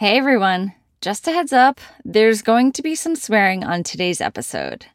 [0.00, 4.86] Hey everyone, just a heads up, there's going to be some swearing on today's episode.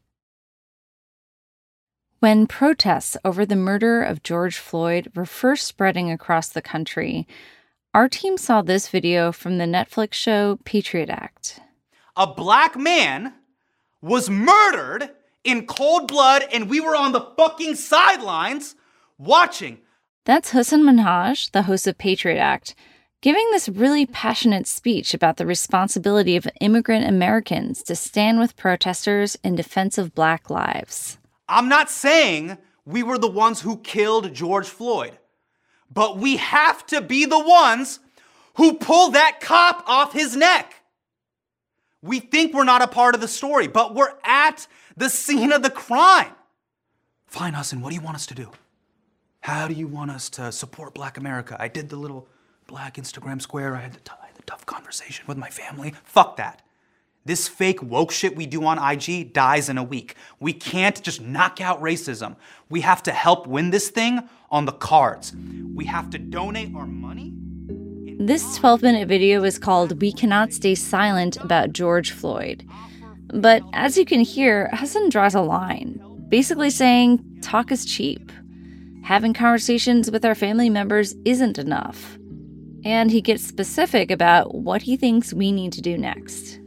[2.22, 7.28] When protests over the murder of George Floyd were first spreading across the country,
[7.94, 11.60] our team saw this video from the Netflix show Patriot Act.
[12.16, 13.34] A black man
[14.02, 15.10] was murdered
[15.44, 18.76] in cold blood, and we were on the fucking sidelines
[19.18, 19.80] watching.
[20.24, 22.74] That's Hasan Minhaj, the host of Patriot Act
[23.24, 29.38] giving this really passionate speech about the responsibility of immigrant Americans to stand with protesters
[29.46, 31.18] in defense of black lives.
[31.48, 35.18] I'm not saying we were the ones who killed George Floyd,
[35.90, 38.02] but we have to be the ones
[38.56, 40.82] who pull that cop off his neck.
[42.02, 45.64] We think we're not a part of the story, but we're at the scene of
[45.64, 46.34] the crime.
[47.28, 48.52] Fine, Hasan, what do you want us to do?
[49.40, 51.56] How do you want us to support Black America?
[51.58, 52.28] I did the little
[52.68, 53.76] black Instagram square.
[53.76, 55.94] I had, the t- I had the tough conversation with my family.
[56.04, 56.62] Fuck that.
[57.26, 60.16] This fake woke shit we do on IG dies in a week.
[60.42, 62.36] We can't just knock out racism.
[62.70, 65.34] We have to help win this thing on the cards.
[65.74, 67.34] We have to donate our money.
[68.20, 72.68] This 12 minute video is called We Cannot Stay Silent About George Floyd.
[73.28, 78.32] But as you can hear, Hasan draws a line, basically saying talk is cheap.
[79.04, 82.18] Having conversations with our family members isn't enough
[82.86, 86.60] and he gets specific about what he thinks we need to do next.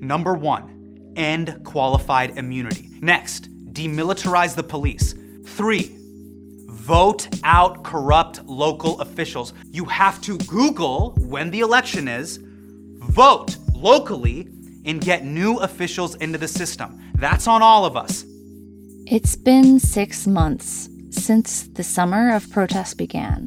[0.00, 2.90] Number one, end qualified immunity.
[3.00, 5.14] Next, demilitarize the police.
[5.46, 5.96] Three,
[6.68, 9.54] vote out corrupt local officials.
[9.70, 14.48] You have to Google when the election is, vote locally,
[14.84, 17.00] and get new officials into the system.
[17.14, 18.24] That's on all of us.
[19.06, 23.46] It's been six months since the summer of protest began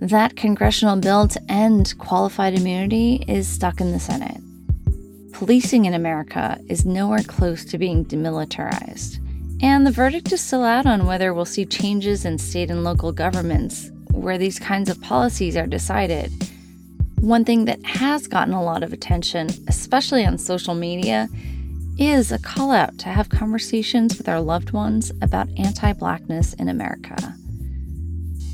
[0.00, 4.40] that congressional bill to end qualified immunity is stuck in the Senate.
[5.32, 9.18] Policing in America is nowhere close to being demilitarized,
[9.60, 13.12] and the verdict is still out on whether we'll see changes in state and local
[13.12, 16.32] governments where these kinds of policies are decided.
[17.20, 21.28] One thing that has gotten a lot of attention, especially on social media,
[21.98, 26.68] is a call out to have conversations with our loved ones about anti blackness in
[26.68, 27.34] America.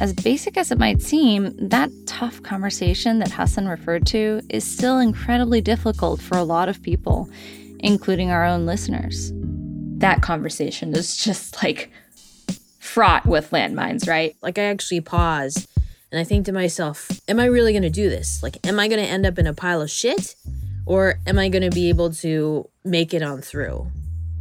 [0.01, 4.99] As basic as it might seem, that tough conversation that Hasan referred to is still
[4.99, 7.31] incredibly difficult for a lot of people,
[7.79, 9.33] including our own listeners.
[9.99, 11.93] That conversation is just like
[12.81, 14.35] fraught with landmines, right?
[14.43, 15.69] Like, I actually pause
[16.11, 18.43] and I think to myself, am I really going to do this?
[18.43, 20.35] Like, am I going to end up in a pile of shit?
[20.87, 23.89] Or am I going to be able to make it on through?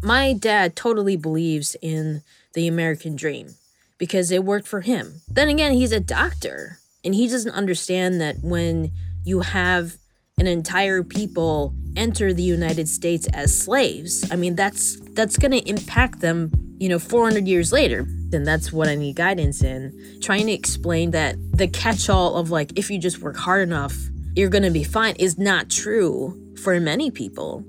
[0.02, 2.22] My dad totally believes in
[2.54, 3.56] the American dream
[4.04, 5.22] because it worked for him.
[5.30, 8.92] Then again, he's a doctor and he doesn't understand that when
[9.24, 9.96] you have
[10.38, 15.70] an entire people enter the United States as slaves, I mean that's that's going to
[15.70, 18.00] impact them, you know, 400 years later.
[18.34, 22.78] And that's what I need guidance in, trying to explain that the catch-all of like
[22.78, 23.96] if you just work hard enough,
[24.36, 27.64] you're going to be fine is not true for many people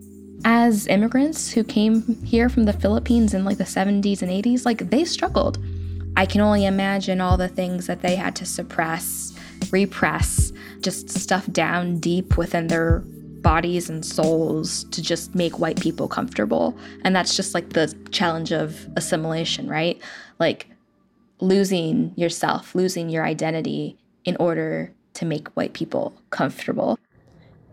[0.45, 4.91] as immigrants who came here from the Philippines in like the 70s and 80s, like
[4.91, 5.59] they struggled.
[6.17, 9.33] I can only imagine all the things that they had to suppress,
[9.73, 13.01] repress, just stuff down deep within their
[13.45, 16.77] bodies and souls to just make white people comfortable.
[17.03, 20.01] And that's just like the challenge of assimilation, right?
[20.39, 20.69] Like
[21.41, 26.99] losing yourself, losing your identity in order to make white people comfortable.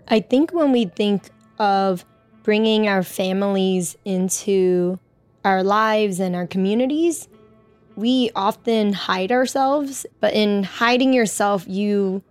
[0.08, 2.06] I think when we think of
[2.44, 5.00] bringing our families into
[5.46, 7.28] our lives and our communities,
[7.96, 12.24] we often hide ourselves, but in hiding yourself, you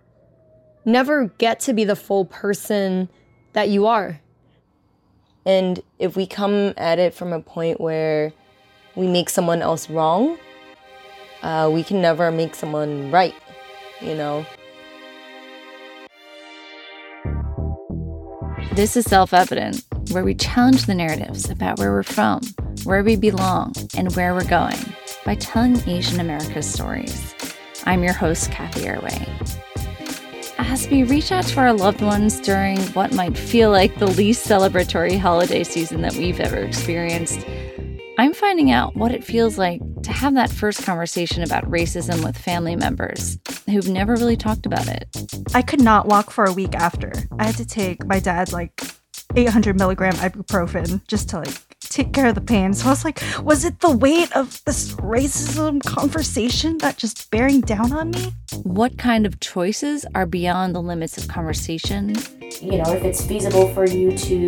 [0.85, 3.09] never get to be the full person
[3.53, 4.19] that you are.
[5.45, 8.33] And if we come at it from a point where
[8.95, 10.37] we make someone else wrong,
[11.41, 13.35] uh, we can never make someone right,
[13.99, 14.45] you know?
[18.73, 22.41] This is self evident, where we challenge the narratives about where we're from,
[22.83, 24.77] where we belong, and where we're going
[25.25, 27.35] by telling Asian America's stories.
[27.85, 29.27] I'm your host, Cathy Erway.
[30.57, 34.47] As we reach out to our loved ones during what might feel like the least
[34.47, 37.45] celebratory holiday season that we've ever experienced,
[38.17, 42.37] I'm finding out what it feels like to have that first conversation about racism with
[42.37, 43.37] family members
[43.69, 45.07] who've never really talked about it.
[45.53, 47.11] I could not walk for a week after.
[47.39, 48.81] I had to take my dad's like
[49.35, 52.73] 800 milligram ibuprofen just to like take care of the pain.
[52.73, 57.61] So I was like, was it the weight of this racism conversation that just bearing
[57.61, 58.33] down on me?
[58.63, 62.15] What kind of choices are beyond the limits of conversation?
[62.61, 64.43] You know, if it's feasible for you to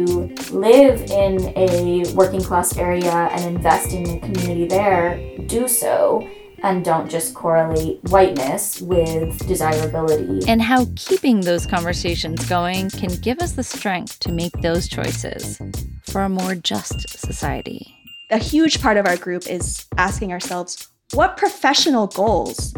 [0.51, 6.27] live in a working class area and invest in the community there, do so
[6.63, 10.39] and don't just correlate whiteness with desirability.
[10.47, 15.61] And how keeping those conversations going can give us the strength to make those choices
[16.03, 17.93] for a more just society.
[18.31, 22.73] A huge part of our group is asking ourselves what professional goals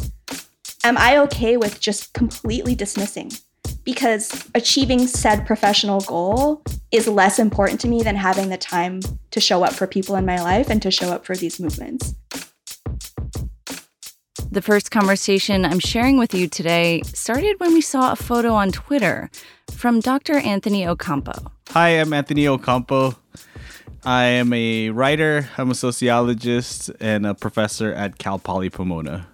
[0.83, 3.31] am I okay with just completely dismissing?
[3.83, 9.39] Because achieving said professional goal is less important to me than having the time to
[9.39, 12.15] show up for people in my life and to show up for these movements.
[14.55, 18.71] The first conversation I'm sharing with you today started when we saw a photo on
[18.71, 19.29] Twitter
[19.69, 20.37] from Dr.
[20.37, 21.51] Anthony Ocampo.
[21.71, 23.17] Hi, I'm Anthony Ocampo.
[24.05, 29.27] I am a writer, I'm a sociologist, and a professor at Cal Poly Pomona.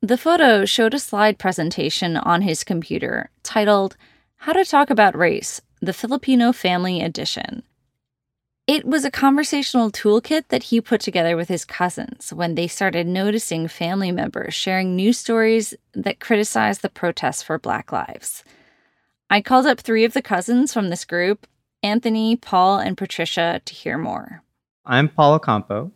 [0.00, 3.98] The photo showed a slide presentation on his computer titled
[4.36, 7.64] How to Talk About Race, the Filipino Family Edition.
[8.66, 13.06] It was a conversational toolkit that he put together with his cousins when they started
[13.06, 18.42] noticing family members sharing news stories that criticized the protests for Black lives.
[19.28, 21.46] I called up three of the cousins from this group
[21.82, 24.42] Anthony, Paul, and Patricia to hear more.
[24.86, 25.92] I'm Paul Ocampo,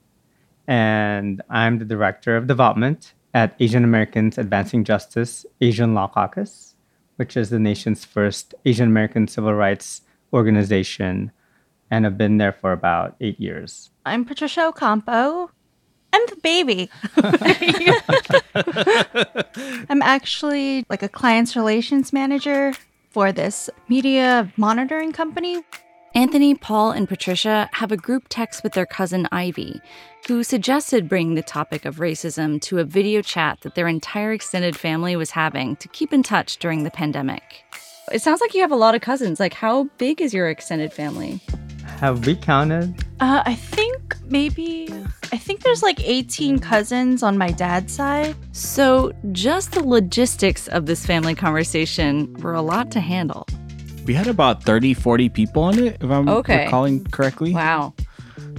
[0.66, 6.74] and I'm the director of development at Asian Americans Advancing Justice Asian Law Caucus,
[7.16, 10.02] which is the nation's first Asian American civil rights
[10.34, 11.32] organization
[11.90, 13.90] and have been there for about eight years.
[14.04, 15.50] I'm Patricia Ocampo.
[16.12, 16.90] I'm the baby.
[19.90, 22.72] I'm actually like a client's relations manager
[23.10, 25.62] for this media monitoring company.
[26.14, 29.80] Anthony, Paul, and Patricia have a group text with their cousin Ivy,
[30.26, 34.74] who suggested bringing the topic of racism to a video chat that their entire extended
[34.74, 37.62] family was having to keep in touch during the pandemic.
[38.10, 39.38] It sounds like you have a lot of cousins.
[39.38, 41.40] Like, how big is your extended family?
[42.00, 42.94] Have we counted?
[43.20, 44.88] Uh, I think maybe,
[45.32, 48.36] I think there's like 18 cousins on my dad's side.
[48.52, 53.46] So, just the logistics of this family conversation were a lot to handle.
[54.06, 56.64] We had about 30, 40 people on it, if I'm Okay.
[56.66, 57.52] recalling correctly.
[57.52, 57.94] Wow.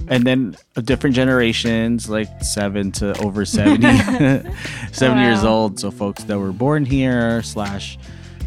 [0.08, 3.86] And then of different generations, like seven to over 70,
[4.92, 5.50] 70 years Wow.
[5.50, 5.80] old.
[5.80, 7.98] So folks that were born here, slash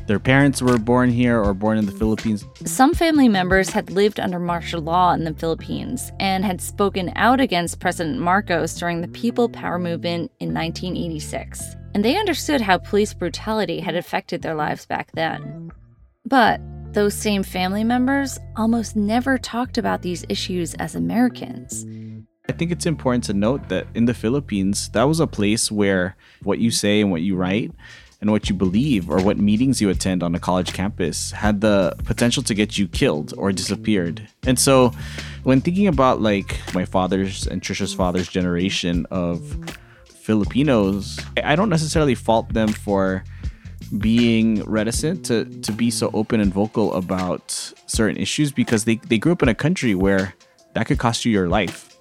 [0.05, 2.45] their parents were born here or born in the Philippines.
[2.65, 7.39] Some family members had lived under martial law in the Philippines and had spoken out
[7.39, 11.75] against President Marcos during the People Power movement in 1986.
[11.93, 15.71] And they understood how police brutality had affected their lives back then.
[16.25, 16.59] But
[16.93, 21.85] those same family members almost never talked about these issues as Americans.
[22.49, 26.17] I think it's important to note that in the Philippines, that was a place where
[26.43, 27.71] what you say and what you write
[28.23, 31.93] and what you believe or what meetings you attend on a college campus had the
[32.05, 34.25] potential to get you killed or disappeared.
[34.47, 34.93] And so
[35.43, 39.75] when thinking about like my father's and Trisha's father's generation of
[40.05, 43.25] Filipinos, I don't necessarily fault them for
[43.97, 47.51] being reticent to, to be so open and vocal about
[47.87, 50.33] certain issues because they, they grew up in a country where
[50.75, 51.92] that could cost you your life.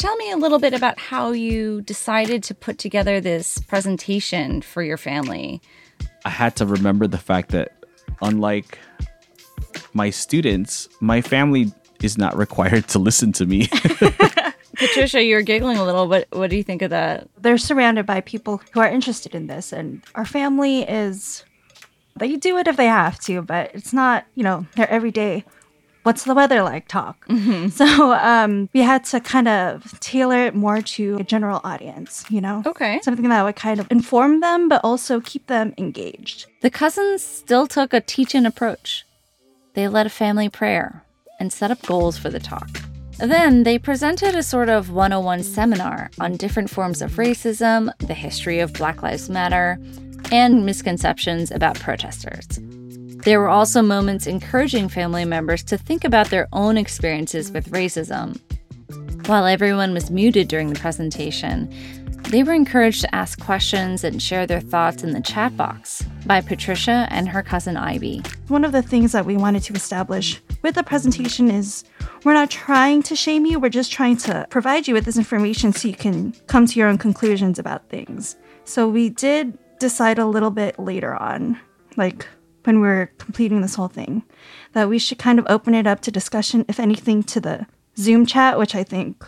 [0.00, 4.82] Tell me a little bit about how you decided to put together this presentation for
[4.82, 5.60] your family.
[6.24, 7.84] I had to remember the fact that
[8.22, 8.78] unlike
[9.92, 13.66] my students, my family is not required to listen to me.
[14.74, 17.28] Patricia, you're giggling a little, but what do you think of that?
[17.36, 21.44] They're surrounded by people who are interested in this, and our family is.
[22.16, 25.44] They do it if they have to, but it's not, you know, their everyday.
[26.02, 26.88] What's the weather like?
[26.88, 27.26] Talk.
[27.70, 32.40] So um, we had to kind of tailor it more to a general audience, you
[32.40, 32.62] know?
[32.66, 33.00] Okay.
[33.02, 36.46] Something that would kind of inform them, but also keep them engaged.
[36.62, 39.04] The cousins still took a teach in approach.
[39.74, 41.04] They led a family prayer
[41.38, 42.68] and set up goals for the talk.
[43.18, 48.60] Then they presented a sort of 101 seminar on different forms of racism, the history
[48.60, 49.78] of Black Lives Matter,
[50.32, 52.46] and misconceptions about protesters.
[53.22, 58.40] There were also moments encouraging family members to think about their own experiences with racism.
[59.26, 61.70] While everyone was muted during the presentation,
[62.30, 66.40] they were encouraged to ask questions and share their thoughts in the chat box by
[66.40, 68.22] Patricia and her cousin Ivy.
[68.48, 71.84] One of the things that we wanted to establish with the presentation is
[72.24, 75.74] we're not trying to shame you, we're just trying to provide you with this information
[75.74, 78.36] so you can come to your own conclusions about things.
[78.64, 81.60] So we did decide a little bit later on,
[81.96, 82.26] like
[82.64, 84.22] when we were completing this whole thing,
[84.72, 88.26] that we should kind of open it up to discussion, if anything, to the Zoom
[88.26, 89.24] chat, which I think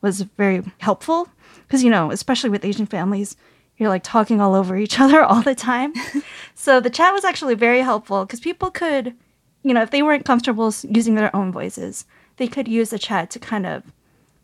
[0.00, 1.28] was very helpful
[1.66, 3.36] because, you know, especially with Asian families,
[3.76, 5.92] you're like talking all over each other all the time.
[6.54, 9.14] so the chat was actually very helpful because people could,
[9.62, 12.06] you know, if they weren't comfortable using their own voices,
[12.36, 13.92] they could use the chat to kind of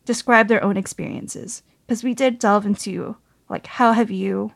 [0.05, 1.62] describe their own experiences.
[1.87, 3.17] Because we did delve into,
[3.49, 4.52] like, how have you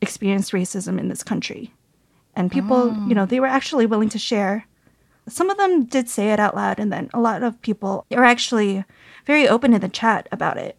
[0.00, 1.72] experienced racism in this country?
[2.40, 3.28] And people, you know, mm.
[3.28, 4.66] they were actually willing to share.
[5.28, 8.24] Some of them did say it out loud, and then a lot of people are
[8.24, 8.82] actually
[9.26, 10.78] very open in the chat about it.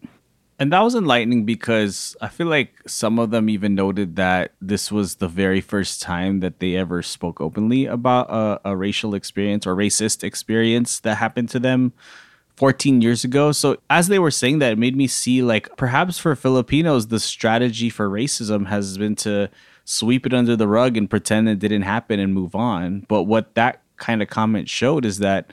[0.57, 4.91] And that was enlightening because I feel like some of them even noted that this
[4.91, 9.67] was the very first time that they ever spoke openly about a, a racial experience
[9.67, 11.93] or racist experience that happened to them
[12.57, 13.51] 14 years ago.
[13.51, 17.19] So as they were saying that, it made me see like perhaps for Filipinos, the
[17.19, 19.49] strategy for racism has been to
[19.85, 23.05] sweep it under the rug and pretend it didn't happen and move on.
[23.07, 25.51] But what that kind of comment showed is that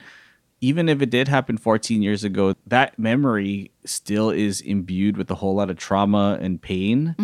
[0.61, 5.35] even if it did happen 14 years ago, that memory still is imbued with a
[5.35, 7.15] whole lot of trauma and pain.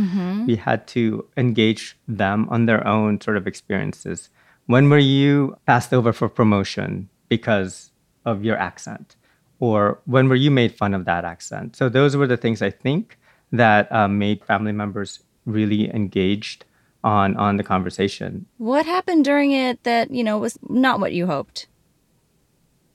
[0.48, 4.30] We had to engage them on their own sort of experiences.
[4.68, 7.92] When were you passed over for promotion because
[8.24, 9.16] of your accent?
[9.60, 11.76] Or when were you made fun of that accent?
[11.76, 13.18] So, those were the things I think
[13.52, 16.66] that uh, made family members really engaged
[17.06, 18.46] on, on the conversation.
[18.58, 21.68] What happened during it that, you know, was not what you hoped?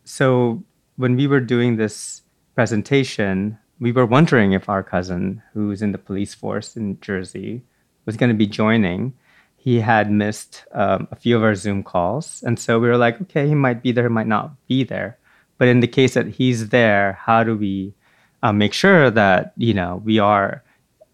[0.04, 0.64] So
[0.96, 2.22] when we were doing this
[2.56, 7.62] presentation, we were wondering if our cousin, who's in the police force in Jersey,
[8.04, 9.14] was going to be joining.
[9.56, 12.42] He had missed um, a few of our Zoom calls.
[12.44, 15.18] And so we were like, okay, he might be there, he might not be there.
[15.56, 17.94] But in the case that he's there, how do we
[18.42, 20.64] uh, make sure that, you know, we are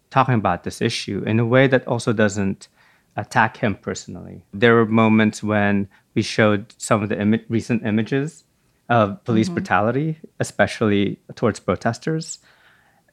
[0.09, 2.69] talking about this issue in a way that also doesn't
[3.17, 4.43] attack him personally?
[4.53, 8.45] There were moments when we showed some of the imi- recent images
[8.89, 9.55] of police mm-hmm.
[9.55, 12.39] brutality, especially towards protesters.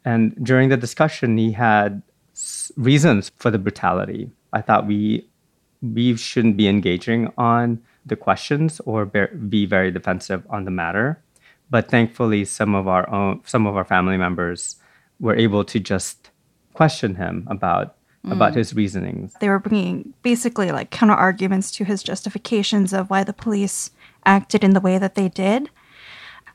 [0.05, 4.31] And during the discussion, he had s- reasons for the brutality.
[4.53, 5.27] I thought we
[5.83, 11.23] we shouldn't be engaging on the questions or be, be very defensive on the matter.
[11.69, 14.77] But thankfully, some of our own some of our family members
[15.19, 16.31] were able to just
[16.75, 17.97] question him about
[18.31, 18.57] about mm.
[18.57, 19.35] his reasonings.
[19.41, 23.91] they were bringing basically like counter arguments to his justifications of why the police
[24.25, 25.71] acted in the way that they did.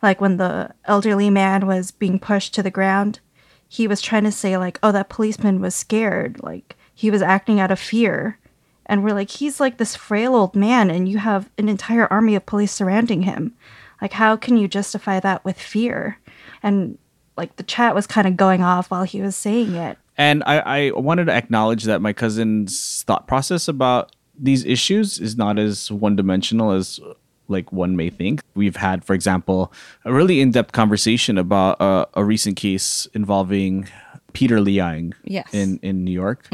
[0.02, 3.20] Like when the elderly man was being pushed to the ground,
[3.68, 6.42] he was trying to say like, "Oh, that policeman was scared.
[6.42, 8.40] Like he was acting out of fear."
[8.86, 12.36] And we're like, "He's like this frail old man and you have an entire army
[12.36, 13.54] of police surrounding him.
[14.02, 16.18] Like how can you justify that with fear?"
[16.64, 16.98] And
[17.38, 19.98] like the chat was kind of going off while he was saying it.
[20.20, 25.38] And I, I wanted to acknowledge that my cousin's thought process about these issues is
[25.38, 27.00] not as one dimensional as
[27.48, 28.42] like one may think.
[28.54, 29.72] We've had, for example,
[30.06, 33.88] a really in depth conversation about uh, a recent case involving
[34.34, 35.48] Peter Liang Yes.
[35.54, 36.48] in, in New York,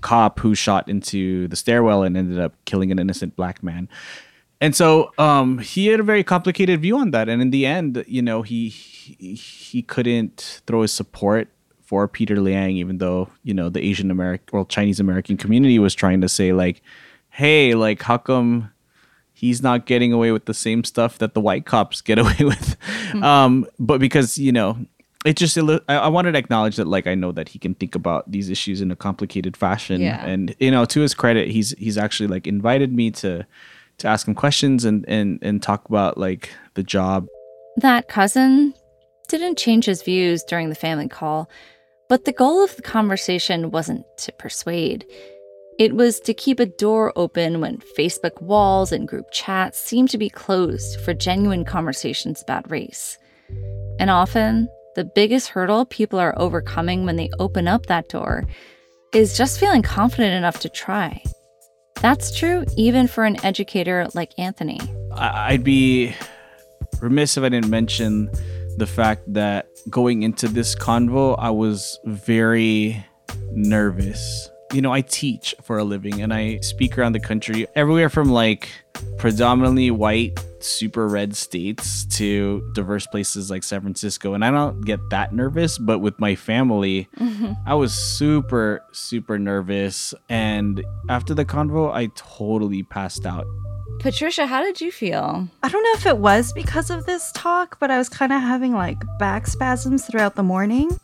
[0.00, 3.88] cop who shot into the stairwell and ended up killing an innocent black man.
[4.60, 7.28] And so um, he had a very complicated view on that.
[7.28, 11.48] And in the end, you know, he he, he couldn't throw his support
[11.88, 15.94] for Peter Liang, even though, you know, the Asian American or Chinese American community was
[15.94, 16.82] trying to say, like,
[17.30, 18.70] hey, like, how come
[19.32, 22.76] he's not getting away with the same stuff that the white cops get away with?
[23.22, 24.76] Um, but because, you know,
[25.24, 25.56] it just,
[25.88, 28.82] I wanted to acknowledge that, like, I know that he can think about these issues
[28.82, 30.02] in a complicated fashion.
[30.02, 30.22] Yeah.
[30.26, 33.46] And, you know, to his credit, he's, he's actually like invited me to,
[33.96, 37.28] to ask him questions and, and, and talk about like the job
[37.78, 38.74] That cousin
[39.28, 41.48] didn't change his views during the family call,
[42.08, 45.04] but the goal of the conversation wasn't to persuade.
[45.78, 50.18] It was to keep a door open when Facebook walls and group chats seemed to
[50.18, 53.16] be closed for genuine conversations about race.
[54.00, 58.44] And often, the biggest hurdle people are overcoming when they open up that door
[59.14, 61.22] is just feeling confident enough to try.
[62.00, 64.80] That's true even for an educator like Anthony.
[65.12, 66.14] I'd be
[67.00, 68.30] remiss if I didn't mention
[68.78, 73.04] the fact that going into this convo, I was very
[73.52, 74.48] nervous.
[74.72, 78.30] You know, I teach for a living and I speak around the country, everywhere from
[78.30, 78.68] like
[79.16, 84.34] predominantly white, super red states to diverse places like San Francisco.
[84.34, 87.54] And I don't get that nervous, but with my family, mm-hmm.
[87.66, 90.14] I was super, super nervous.
[90.28, 93.46] And after the convo, I totally passed out.
[94.00, 95.48] Patricia, how did you feel?
[95.62, 98.40] I don't know if it was because of this talk, but I was kind of
[98.40, 100.98] having like back spasms throughout the morning.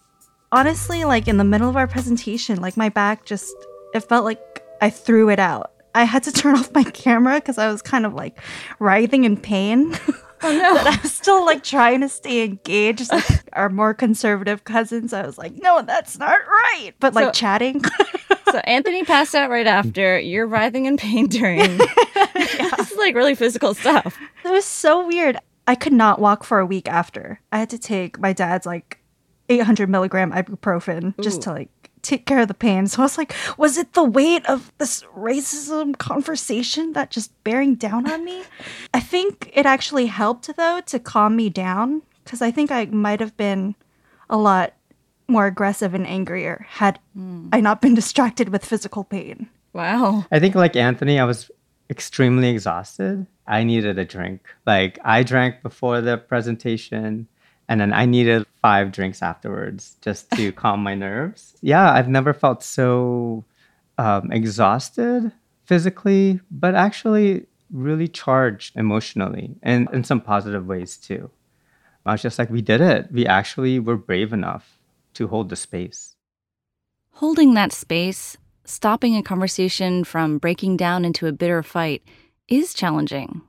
[0.53, 3.53] Honestly, like in the middle of our presentation, like my back just,
[3.95, 5.73] it felt like I threw it out.
[5.97, 8.39] I had to turn off my camera because I was kind of like
[8.79, 9.97] writhing in pain.
[10.47, 10.75] Oh no.
[10.75, 13.11] But I was still like trying to stay engaged.
[13.11, 13.25] Like
[13.55, 16.91] our more conservative cousins, I was like, no, that's not right.
[17.01, 17.83] But like So- chatting.
[18.51, 20.19] So Anthony passed out right after.
[20.19, 21.79] You're writhing in pain during.
[21.79, 24.19] This is like really physical stuff.
[24.45, 25.39] It was so weird.
[25.67, 27.41] I could not walk for a week after.
[27.51, 28.99] I had to take my dad's like
[29.49, 31.71] 800 milligram ibuprofen just to like
[32.03, 32.87] take care of the pain.
[32.87, 37.75] So I was like, was it the weight of this racism conversation that just bearing
[37.75, 38.45] down on me?
[38.95, 43.21] I think it actually helped though to calm me down because I think I might
[43.21, 43.75] have been
[44.29, 44.75] a lot
[45.27, 47.49] more aggressive and angrier had hmm.
[47.51, 49.49] I not been distracted with physical pain.
[49.73, 50.25] Wow.
[50.31, 51.51] I think, like Anthony, I was
[51.91, 53.27] extremely exhausted.
[53.47, 54.43] I needed a drink.
[54.67, 57.29] Like, I drank before the presentation,
[57.69, 61.57] and then I needed five drinks afterwards just to calm my nerves.
[61.61, 63.45] Yeah, I've never felt so
[63.99, 65.33] um, exhausted
[65.65, 71.31] physically, but actually really charged emotionally and in some positive ways too.
[72.07, 73.11] I was just like, we did it.
[73.11, 74.79] We actually were brave enough
[75.15, 76.17] to hold the space.
[77.13, 82.03] Holding that space, stopping a conversation from breaking down into a bitter fight,
[82.49, 83.43] is challenging.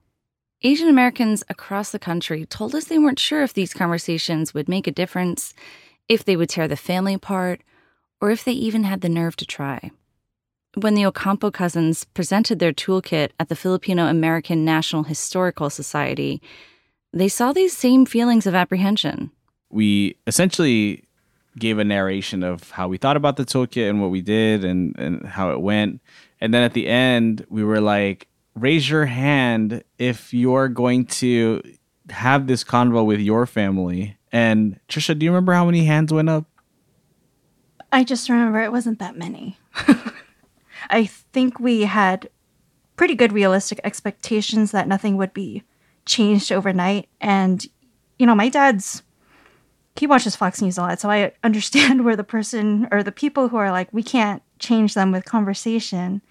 [0.62, 4.88] Asian Americans across the country told us they weren't sure if these conversations would make
[4.88, 5.54] a difference,
[6.10, 7.62] if they would tear the family apart,
[8.20, 9.92] or if they even had the nerve to try.
[10.76, 16.42] When the Ocampo cousins presented their toolkit at the Filipino American National Historical Society,
[17.14, 19.32] they saw these same feelings of apprehension.
[19.70, 21.05] we essentially
[21.58, 24.98] gave a narration of how we thought about the toolkit and what we did and,
[24.98, 26.02] and how it went.
[26.42, 31.62] And then at the end, we were like, raise your hand if you're going to
[32.10, 34.18] have this convo with your family.
[34.32, 36.46] And Trisha, do you remember how many hands went up?
[37.92, 39.58] I just remember it wasn't that many.
[40.90, 42.30] I think we had
[42.96, 45.64] pretty good realistic expectations that nothing would be
[46.06, 47.10] changed overnight.
[47.22, 47.66] And,
[48.20, 49.02] you know, my dad's,
[49.96, 51.00] he watches Fox News a lot.
[51.00, 54.94] So I understand where the person or the people who are like, we can't change
[54.94, 56.22] them with conversation.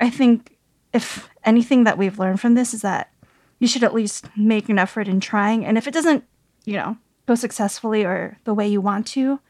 [0.00, 0.56] I think
[0.92, 3.12] if anything that we've learned from this is that
[3.58, 5.64] you should at least make an effort in trying.
[5.64, 6.24] And if it doesn't,
[6.64, 9.40] you know, go successfully or the way you want to,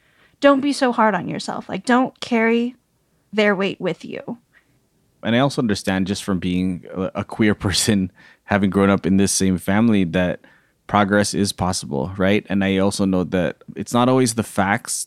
[0.40, 1.68] don't be so hard on yourself.
[1.68, 2.76] Like, don't carry
[3.32, 4.38] their weight with you.
[5.22, 6.84] and I also understand just from being
[7.14, 8.10] a, queer person,
[8.44, 10.40] having grown up in this same family, that
[10.90, 12.44] progress is possible, right?
[12.48, 15.06] And I also know that it's not always the facts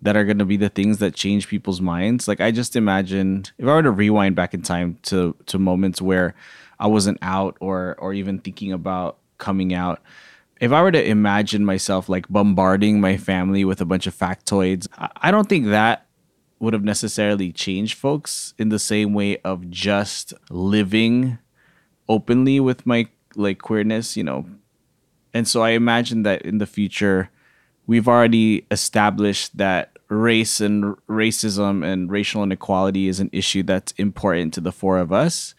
[0.00, 2.26] that are going to be the things that change people's minds.
[2.26, 6.00] Like I just imagined if I were to rewind back in time to to moments
[6.00, 6.34] where
[6.78, 10.00] I wasn't out or or even thinking about coming out.
[10.58, 14.88] If I were to imagine myself like bombarding my family with a bunch of factoids,
[14.96, 16.06] I- don't think that
[16.60, 21.36] would have necessarily changed folks in the same way of just living
[22.08, 24.46] openly with my like queerness, you know.
[25.32, 27.30] And so I imagine that in the future
[27.86, 34.54] we've already established that race and racism and racial inequality is an issue that's important
[34.54, 35.54] to the four of us.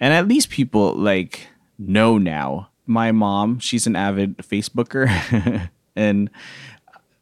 [0.00, 2.68] And at least people like know now.
[2.86, 6.30] My mom, she's an avid Facebooker and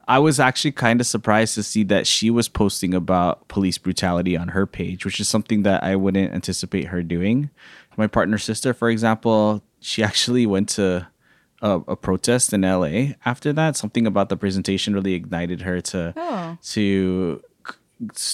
[0.08, 4.36] I was actually kind of surprised to see that she was posting about police brutality
[4.36, 7.50] on her page, which is something that I wouldn't anticipate her doing.
[7.96, 11.06] My partner's sister, for example, she actually went to
[11.62, 13.76] a, a protest in LA after that.
[13.76, 16.58] Something about the presentation really ignited her to Oh.
[16.72, 17.42] to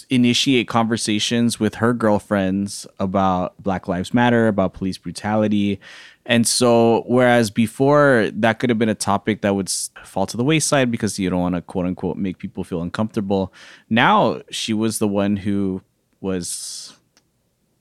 [0.09, 5.79] initiate conversations with her girlfriends about Black Lives Matter, about police brutality.
[6.25, 9.69] And so, whereas before that could have been a topic that would
[10.05, 13.53] fall to the wayside because you don't want to quote unquote make people feel uncomfortable,
[13.91, 15.83] now she was the one who
[16.21, 16.95] was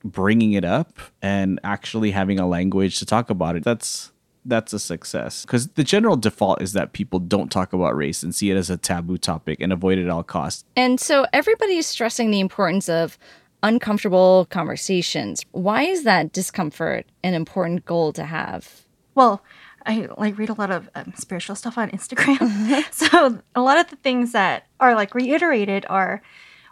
[0.04, 3.64] bringing it up and actually having a language to talk about it.
[3.64, 4.12] That's
[4.48, 8.34] that's a success because the general default is that people don't talk about race and
[8.34, 10.64] see it as a taboo topic and avoid it at all costs.
[10.76, 13.18] And so everybody is stressing the importance of
[13.62, 15.44] uncomfortable conversations.
[15.52, 18.84] Why is that discomfort an important goal to have?
[19.14, 19.42] Well,
[19.86, 22.84] I like read a lot of um, spiritual stuff on Instagram.
[22.92, 26.22] so a lot of the things that are like reiterated are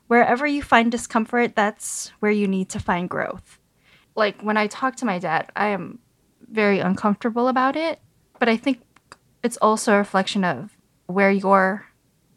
[0.06, 3.58] wherever you find discomfort, that's where you need to find growth.
[4.14, 5.98] Like when I talk to my dad, I am
[6.50, 8.00] very uncomfortable about it,
[8.38, 8.80] but I think
[9.42, 11.87] it's also a reflection of where your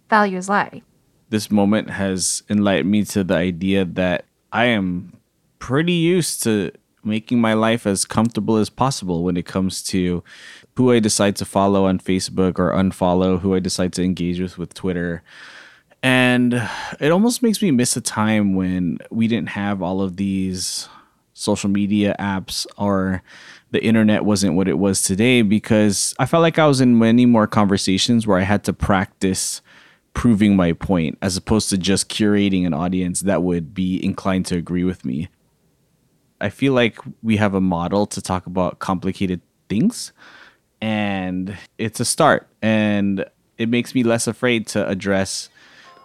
[0.10, 0.82] values lie.
[1.30, 5.14] this moment has enlightened me to the idea that I am
[5.60, 6.72] pretty used to
[7.04, 10.24] making my life as comfortable as possible when it comes to
[10.76, 14.58] who I decide to follow on Facebook or unfollow, who I decide to engage with
[14.58, 15.22] with Twitter.
[16.02, 16.54] And
[17.00, 20.88] it almost makes me miss a time when we didn't have all of these
[21.34, 23.22] social media apps or
[23.72, 27.26] the internet wasn't what it was today because I felt like I was in many
[27.26, 29.62] more conversations where I had to practice
[30.14, 34.58] proving my point as opposed to just curating an audience that would be inclined to
[34.58, 35.30] agree with me.
[36.42, 40.14] I feel like we have a model to talk about complicated things
[40.82, 43.26] and it's a start and
[43.58, 45.50] it makes me less afraid to address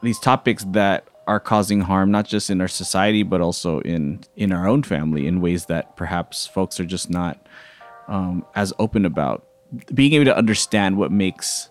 [0.03, 4.53] these topics that are causing harm not just in our society but also in in
[4.53, 7.47] our own family in ways that perhaps folks are just not
[8.09, 9.47] um, as open about.
[9.93, 11.71] Being able to understand what makes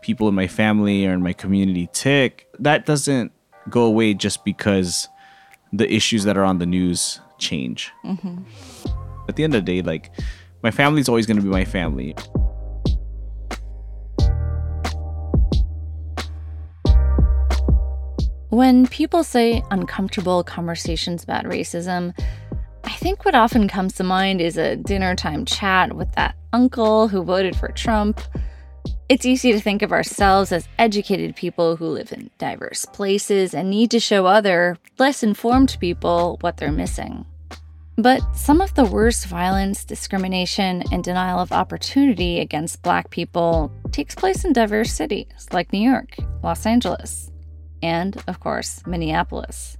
[0.00, 3.32] people in my family or in my community tick that doesn't
[3.68, 5.08] go away just because
[5.72, 7.92] the issues that are on the news change.
[8.04, 8.44] Mm-hmm.
[9.28, 10.10] at the end of the day like
[10.62, 12.14] my family's always going to be my family
[18.56, 22.18] When people say uncomfortable conversations about racism,
[22.84, 27.08] I think what often comes to mind is a dinner time chat with that uncle
[27.08, 28.18] who voted for Trump.
[29.10, 33.68] It's easy to think of ourselves as educated people who live in diverse places and
[33.68, 37.26] need to show other, less informed people what they're missing.
[37.98, 44.14] But some of the worst violence, discrimination, and denial of opportunity against Black people takes
[44.14, 47.30] place in diverse cities like New York, Los Angeles,
[47.82, 49.76] and, of course, Minneapolis.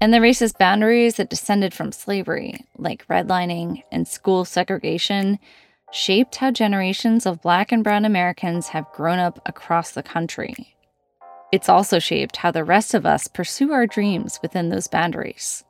[0.00, 5.38] And the racist boundaries that descended from slavery, like redlining and school segregation,
[5.90, 10.76] shaped how generations of Black and Brown Americans have grown up across the country.
[11.50, 15.64] It's also shaped how the rest of us pursue our dreams within those boundaries.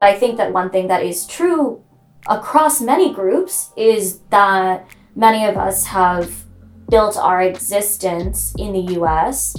[0.00, 1.82] I think that one thing that is true
[2.28, 6.44] across many groups is that many of us have
[6.90, 9.56] built our existence in the US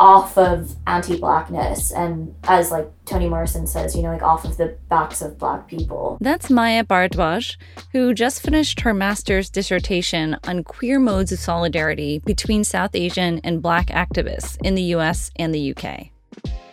[0.00, 4.76] off of anti-blackness and as like Toni Morrison says, you know, like off of the
[4.88, 6.18] backs of black people.
[6.20, 7.56] That's Maya Bhardwaj,
[7.92, 13.62] who just finished her master's dissertation on queer modes of solidarity between South Asian and
[13.62, 16.08] Black activists in the US and the UK.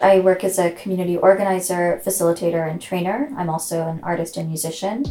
[0.02, 3.30] I work as a community organizer, facilitator, and trainer.
[3.38, 5.06] I'm also an artist and musician.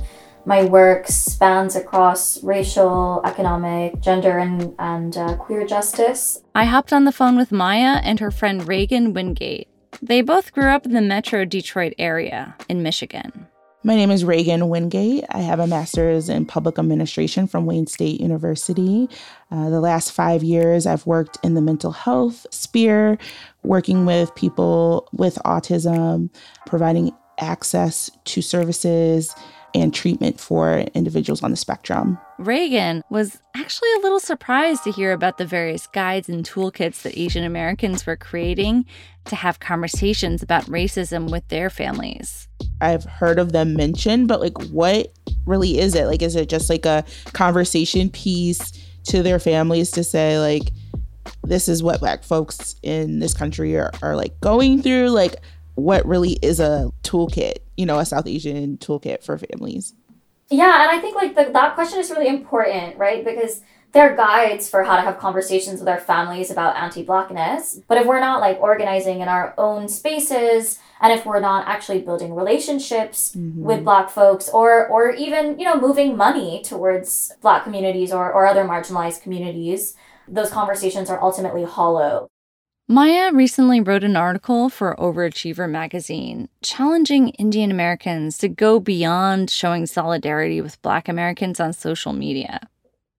[0.48, 6.42] My work spans across racial, economic, gender, and, and uh, queer justice.
[6.54, 9.68] I hopped on the phone with Maya and her friend Reagan Wingate.
[10.00, 13.46] They both grew up in the metro Detroit area in Michigan.
[13.84, 15.26] My name is Reagan Wingate.
[15.28, 19.06] I have a master's in public administration from Wayne State University.
[19.50, 23.18] Uh, the last five years, I've worked in the mental health sphere,
[23.64, 26.30] working with people with autism,
[26.64, 29.34] providing access to services
[29.74, 32.18] and treatment for individuals on the spectrum.
[32.38, 37.18] Reagan was actually a little surprised to hear about the various guides and toolkits that
[37.18, 38.86] Asian Americans were creating
[39.26, 42.48] to have conversations about racism with their families.
[42.80, 45.12] I've heard of them mentioned, but like, what
[45.46, 46.06] really is it?
[46.06, 48.72] Like, is it just like a conversation piece
[49.04, 50.70] to their families to say, like,
[51.42, 55.10] this is what Black folks in this country are, are like going through?
[55.10, 55.36] Like,
[55.78, 59.94] what really is a toolkit, you know, a South Asian toolkit for families?
[60.50, 63.24] Yeah, and I think like the, that question is really important, right?
[63.24, 63.60] Because
[63.92, 67.80] they're guides for how to have conversations with our families about anti-blackness.
[67.86, 72.00] But if we're not like organizing in our own spaces, and if we're not actually
[72.00, 73.62] building relationships Mm-hmm.
[73.62, 78.46] with black folks or or even, you know, moving money towards black communities or, or
[78.46, 79.94] other marginalized communities,
[80.26, 82.28] those conversations are ultimately hollow.
[82.90, 89.84] Maya recently wrote an article for Overachiever magazine challenging Indian Americans to go beyond showing
[89.84, 92.66] solidarity with Black Americans on social media.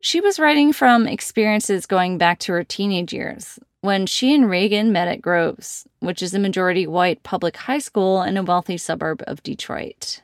[0.02, 4.92] She was writing from experiences going back to her teenage years when she and Reagan
[4.92, 9.24] met at Groves, which is a majority white public high school in a wealthy suburb
[9.28, 10.24] of Detroit.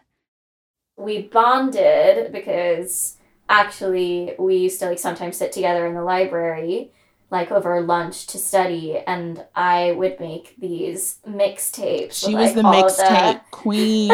[0.97, 6.89] we bonded because actually we used to like sometimes sit together in the library
[7.31, 12.55] like over lunch to study and i would make these mixtapes She with, was like,
[12.55, 14.11] the mixtape queen,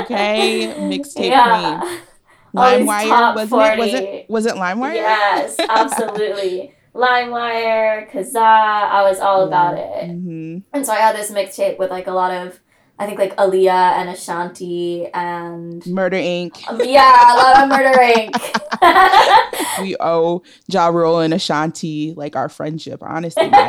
[0.00, 0.74] okay?
[0.78, 1.80] Mixtape Yeah.
[1.80, 1.98] queen.
[2.54, 3.78] LimeWire wasn't it?
[3.78, 3.92] Was 40.
[3.96, 4.94] it was it LimeWire?
[4.94, 11.30] yes absolutely limewire kazaa i was all about it hmm and so i had this
[11.32, 12.60] mixtape with like a lot of
[12.98, 16.68] i think like Aaliyah and ashanti and Murder Inc.
[16.68, 18.34] Um, yeah a lot of murder inc
[19.82, 23.50] we owe Ja Rule and Ashanti like our friendship, honestly.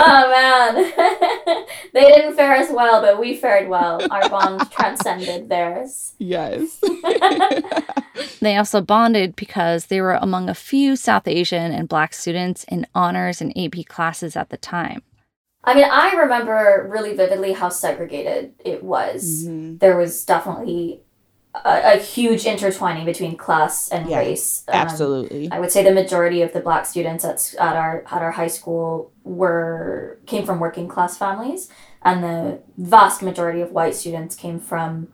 [0.00, 0.74] Oh man
[1.92, 6.80] they didn't fare as well but we fared well our bond transcended theirs yes.
[8.40, 12.86] They also bonded because they were among a few South Asian and Black students in
[12.94, 15.02] honors and AP classes at the time.
[15.68, 19.44] I mean, I remember really vividly how segregated it was.
[19.44, 19.76] Mm-hmm.
[19.76, 21.02] There was definitely
[21.54, 24.64] a, a huge intertwining between class and Yeah, race.
[24.66, 25.50] Um, absolutely.
[25.52, 28.46] I would say the majority of the black students at, at our at our high
[28.46, 31.68] school were came from working class families,
[32.00, 35.08] and the vast majority of white students came from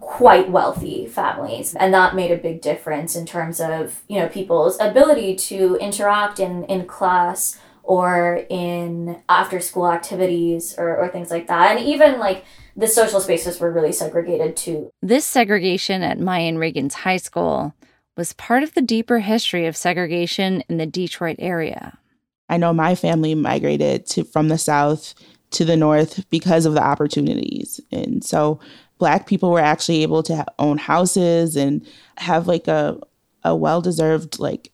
[0.00, 4.78] quite wealthy families and that made a big difference in terms of you know people's
[4.78, 11.46] ability to interact in in class or in after school activities or, or things like
[11.46, 12.44] that and even like
[12.76, 17.74] the social spaces were really segregated too This segregation at Mayan Reagan's high school
[18.16, 21.98] was part of the deeper history of segregation in the Detroit area.
[22.48, 25.14] I know my family migrated to from the south
[25.52, 27.80] to the north because of the opportunities.
[27.90, 28.60] And so
[28.98, 32.98] black people were actually able to ha- own houses and have like a
[33.46, 34.72] a well-deserved like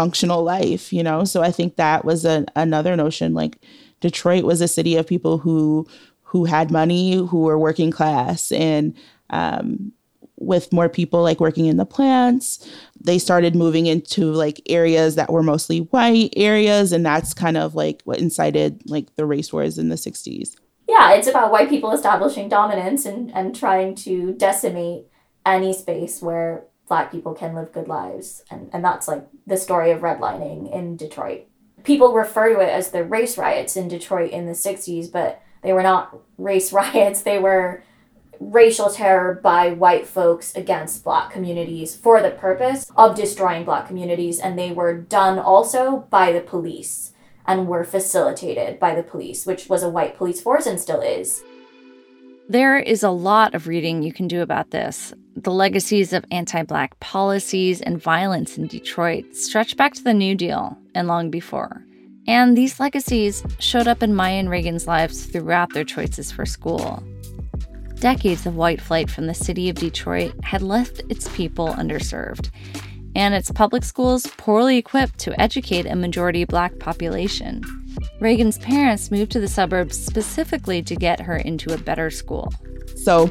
[0.00, 1.24] functional life, you know?
[1.24, 3.58] So I think that was a, another notion like
[4.00, 5.86] Detroit was a city of people who
[6.22, 8.50] who had money, who were working class.
[8.50, 8.94] And
[9.28, 9.92] um
[10.36, 12.66] with more people like working in the plants
[12.98, 16.92] they started moving into like areas that were mostly white areas.
[16.92, 20.56] And that's kind of like what incited like the race wars in the 60s
[20.88, 25.04] yeah it's about white people establishing dominance and and trying to decimate
[25.46, 28.44] any space where black people can live good lives.
[28.50, 31.46] And and that's like the story of redlining in detroit.
[31.84, 35.72] People refer to it as the race riots in detroit in the 60s but they
[35.72, 37.22] were not race riots.
[37.22, 37.82] They were
[38.38, 44.40] racial terror by white folks against black communities for the purpose of destroying black communities.
[44.40, 47.12] And they were done also by the police
[47.46, 51.42] and were facilitated by the police which was a white police force and still is
[52.50, 55.14] There is a lot of reading you can do about this.
[55.36, 60.34] The legacies of anti Black policies and violence in Detroit stretch back to the New
[60.34, 61.86] Deal and long before.
[62.26, 67.04] And these legacies showed up in Maya and Reagan's lives throughout their choices for school.
[68.00, 72.50] Decades of white flight from the city of Detroit had left its people underserved,
[73.14, 77.62] and its public schools poorly equipped to educate a majority black population.
[78.20, 82.52] Reagan's parents moved to the suburbs specifically to get her into a better school.
[82.96, 83.30] so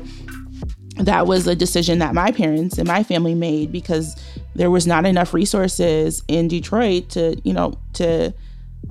[0.98, 4.16] that was a decision that my parents and my family made because
[4.56, 8.34] there was not enough resources in Detroit to you know to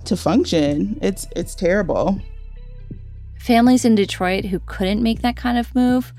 [0.05, 2.19] to function it's it's terrible
[3.39, 6.13] Families in Detroit who couldn't make that kind of move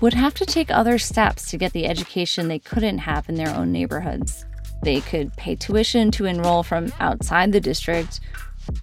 [0.00, 3.54] would have to take other steps to get the education they couldn't have in their
[3.54, 4.44] own neighborhoods.
[4.82, 8.20] They could pay tuition to enroll from outside the district,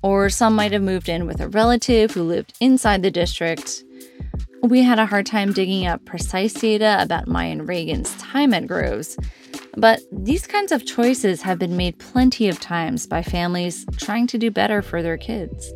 [0.01, 3.83] or some might have moved in with a relative who lived inside the district.
[4.63, 8.67] We had a hard time digging up precise data about Maya and Reagan's time at
[8.67, 9.17] Groves,
[9.75, 14.37] but these kinds of choices have been made plenty of times by families trying to
[14.37, 15.71] do better for their kids.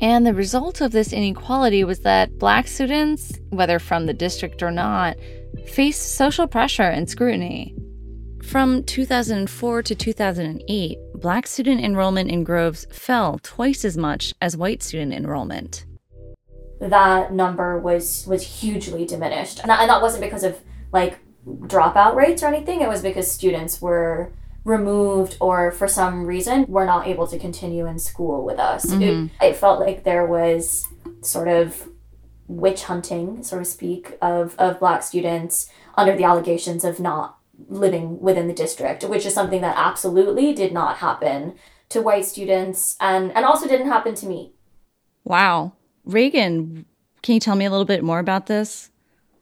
[0.00, 4.70] And the result of this inequality was that black students, whether from the district or
[4.70, 5.16] not,
[5.66, 7.74] faced social pressure and scrutiny.
[8.48, 14.82] From 2004 to 2008, black student enrollment in Groves fell twice as much as white
[14.82, 15.84] student enrollment.
[16.80, 20.56] that number was was hugely diminished and that, and that wasn't because of
[20.92, 24.30] like dropout rates or anything it was because students were
[24.62, 29.28] removed or for some reason were not able to continue in school with us Mhm.
[29.40, 30.86] it, it felt like there was
[31.20, 31.88] sort of
[32.46, 38.20] witch hunting so to speak of of black students under the allegations of not living
[38.20, 41.54] within the district which is something that absolutely did not happen
[41.88, 44.52] to white students and and also didn't happen to me
[45.28, 45.72] Wow.
[46.06, 46.86] Reagan,
[47.22, 48.90] can you tell me a little bit more about this?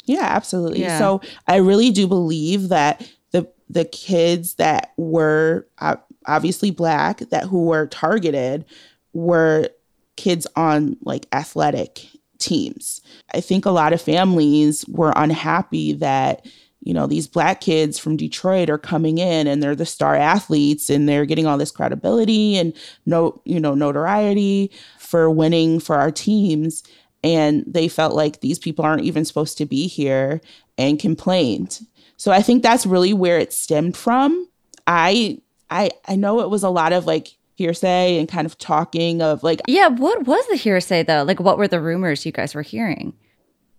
[0.05, 0.81] Yeah, absolutely.
[0.81, 0.99] Yeah.
[0.99, 7.45] So I really do believe that the the kids that were uh, obviously black that
[7.45, 8.65] who were targeted
[9.13, 9.69] were
[10.17, 12.07] kids on like athletic
[12.39, 13.01] teams.
[13.33, 16.47] I think a lot of families were unhappy that
[16.87, 20.89] you know these black kids from Detroit are coming in and they're the star athletes
[20.89, 22.73] and they're getting all this credibility and
[23.05, 26.83] no you know notoriety for winning for our teams
[27.25, 30.41] and they felt like these people aren't even supposed to be here
[30.79, 31.81] and complained.
[32.17, 34.49] So I think that's really where it stemmed from.
[34.87, 39.23] I I I know it was a lot of like hearsay and kind of talking
[39.23, 41.25] of like Yeah, what was the hearsay though?
[41.25, 43.13] Like, what were the rumors you guys were hearing?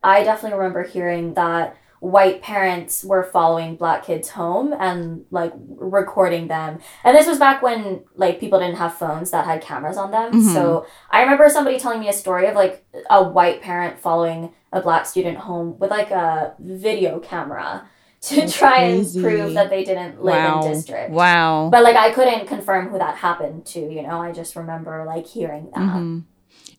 [0.04, 6.48] I definitely remember hearing that white parents were following black kids home and like recording
[6.48, 6.80] them.
[7.04, 10.32] And this was back when like people didn't have phones that had cameras on them.
[10.34, 10.54] Mhm.
[10.54, 14.82] So I remember somebody telling me a story of like a white parent following a
[14.82, 17.88] black student home with like a video camera
[18.20, 19.20] to That's try crazy.
[19.20, 20.62] and prove that they didn't live wow.
[20.64, 21.12] in district.
[21.12, 21.70] Wow.
[21.72, 24.22] But like I couldn't confirm who that happened to, you know.
[24.22, 25.80] I just remember like hearing that.
[25.80, 26.24] Mhm.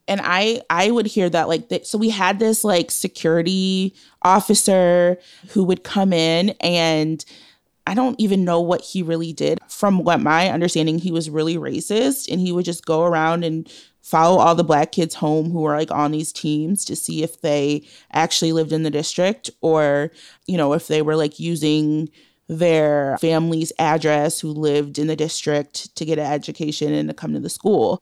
[0.09, 5.17] And I I would hear that like th- so we had this like security officer
[5.49, 7.23] who would come in and
[7.87, 9.59] I don't even know what he really did.
[9.67, 13.71] From what my understanding, he was really racist and he would just go around and
[14.01, 17.41] follow all the black kids home who were like on these teams to see if
[17.41, 20.11] they actually lived in the district or,
[20.45, 22.09] you know, if they were like using
[22.47, 27.33] their family's address who lived in the district to get an education and to come
[27.33, 28.01] to the school.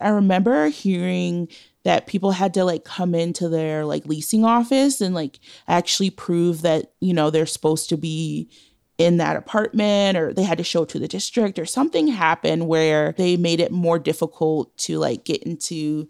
[0.00, 1.48] I remember hearing
[1.84, 6.62] that people had to like come into their like leasing office and like actually prove
[6.62, 8.50] that, you know, they're supposed to be
[8.98, 12.66] in that apartment or they had to show it to the district or something happened
[12.66, 16.08] where they made it more difficult to like get into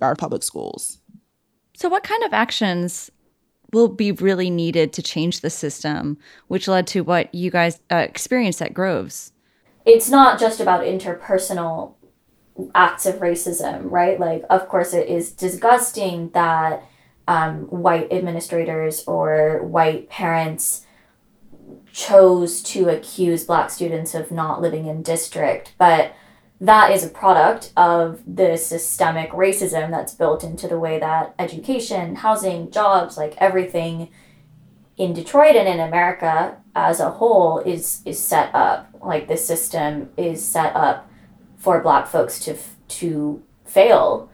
[0.00, 0.98] our public schools.
[1.76, 3.10] So what kind of actions
[3.72, 7.96] will be really needed to change the system which led to what you guys uh,
[7.96, 9.32] experienced at Groves?
[9.84, 11.94] It's not just about interpersonal
[12.74, 14.18] acts of racism, right?
[14.18, 16.84] Like, of course, it is disgusting that
[17.26, 20.86] um, white administrators or white parents
[21.92, 26.14] chose to accuse black students of not living in district, but
[26.60, 32.16] that is a product of the systemic racism that's built into the way that education,
[32.16, 34.08] housing, jobs, like everything
[34.96, 38.88] in Detroit and in America as a whole is is set up.
[39.02, 41.10] Like the system is set up
[41.64, 42.56] for black folks to
[42.88, 44.30] to fail.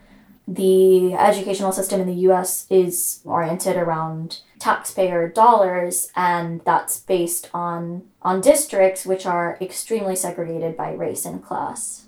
[0.48, 8.02] The educational system in the US is oriented around taxpayer dollars and that's based on
[8.20, 12.06] on districts which are extremely segregated by race and class.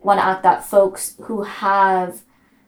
[0.00, 2.22] One act that folks who have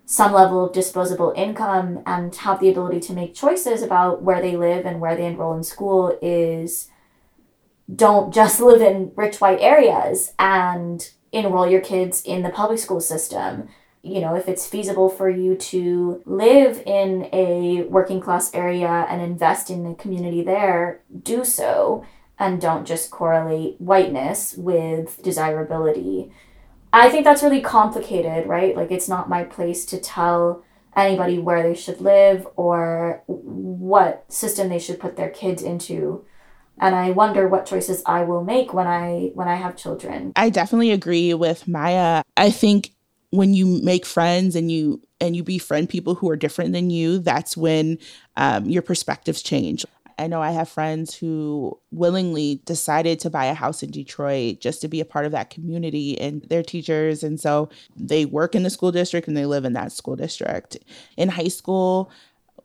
[0.04, 4.56] some level of disposable income and have the ability to make choices about where they
[4.56, 6.90] live and where they enroll in school is
[7.94, 13.00] don't just live in rich white areas and enroll your kids in the public school
[13.00, 13.68] system.
[14.02, 19.20] You know, if it's feasible for you to live in a working class area and
[19.20, 22.04] invest in the community there, do so
[22.38, 26.32] and don't just correlate whiteness with desirability.
[26.92, 28.76] I think that's really complicated, right?
[28.76, 30.64] Like, it's not my place to tell
[30.96, 36.24] anybody where they should live or what system they should put their kids into
[36.80, 40.50] and i wonder what choices i will make when i when i have children i
[40.50, 42.92] definitely agree with maya i think
[43.30, 47.18] when you make friends and you and you befriend people who are different than you
[47.18, 47.98] that's when
[48.36, 49.84] um, your perspectives change
[50.18, 54.80] I know I have friends who willingly decided to buy a house in Detroit just
[54.80, 57.22] to be a part of that community and their teachers.
[57.22, 60.76] And so they work in the school district and they live in that school district.
[61.16, 62.10] In high school,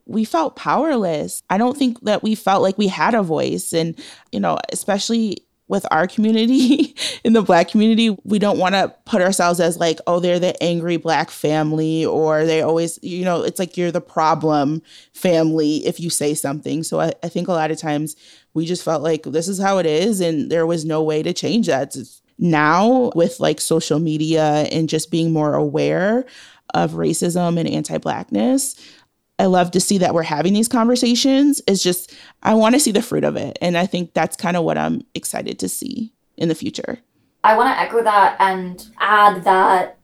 [0.05, 1.43] we felt powerless.
[1.49, 3.73] I don't think that we felt like we had a voice.
[3.73, 3.97] And,
[4.31, 9.21] you know, especially with our community, in the Black community, we don't want to put
[9.21, 13.59] ourselves as like, oh, they're the angry Black family, or they always, you know, it's
[13.59, 14.81] like you're the problem
[15.13, 16.83] family if you say something.
[16.83, 18.15] So I, I think a lot of times
[18.53, 21.33] we just felt like this is how it is, and there was no way to
[21.33, 21.95] change that.
[22.37, 26.25] now, with like social media and just being more aware
[26.73, 28.75] of racism and anti Blackness,
[29.39, 31.61] I love to see that we're having these conversations.
[31.67, 33.57] It's just, I want to see the fruit of it.
[33.61, 36.99] And I think that's kind of what I'm excited to see in the future.
[37.43, 39.97] I want to echo that and add that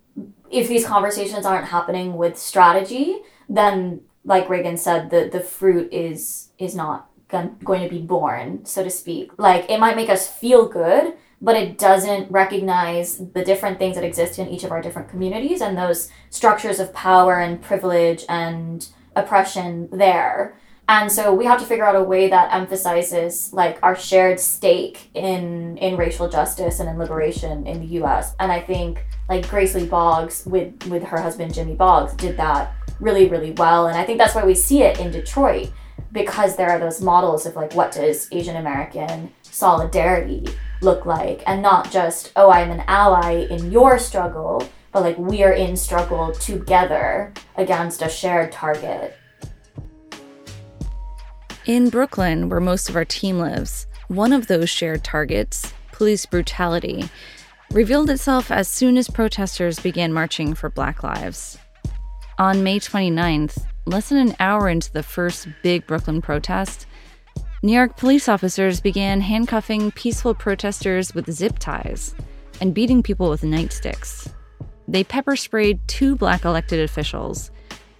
[0.51, 6.49] if these conversations aren't happening with strategy, then like Reagan said, the, the fruit is
[6.57, 9.31] is not going to be born, so to speak.
[9.37, 14.03] Like it might make us feel good, but it doesn't recognize the different things that
[14.03, 18.89] exist in each of our different communities and those structures of power and privilege and
[19.19, 20.57] oppression there.
[20.87, 25.11] And so we have to figure out a way that emphasizes like our shared stake
[25.13, 28.33] in in racial justice and in liberation in the US.
[28.39, 32.73] And I think like Grace Lee Boggs with with her husband Jimmy Boggs did that
[32.99, 35.71] really really well and I think that's why we see it in Detroit
[36.11, 40.45] because there are those models of like what does Asian American solidarity
[40.81, 45.43] look like and not just oh I'm an ally in your struggle but like we
[45.43, 49.15] are in struggle together against a shared target.
[51.65, 57.09] In Brooklyn, where most of our team lives, one of those shared targets, police brutality,
[57.71, 61.59] revealed itself as soon as protesters began marching for Black Lives.
[62.39, 66.87] On May 29th, less than an hour into the first big Brooklyn protest,
[67.61, 72.15] New York police officers began handcuffing peaceful protesters with zip ties
[72.61, 74.31] and beating people with nightsticks.
[74.89, 77.51] They pepper sprayed two black elected officials.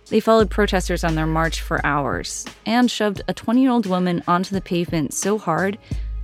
[0.07, 4.23] They followed protesters on their march for hours and shoved a 20 year old woman
[4.27, 5.77] onto the pavement so hard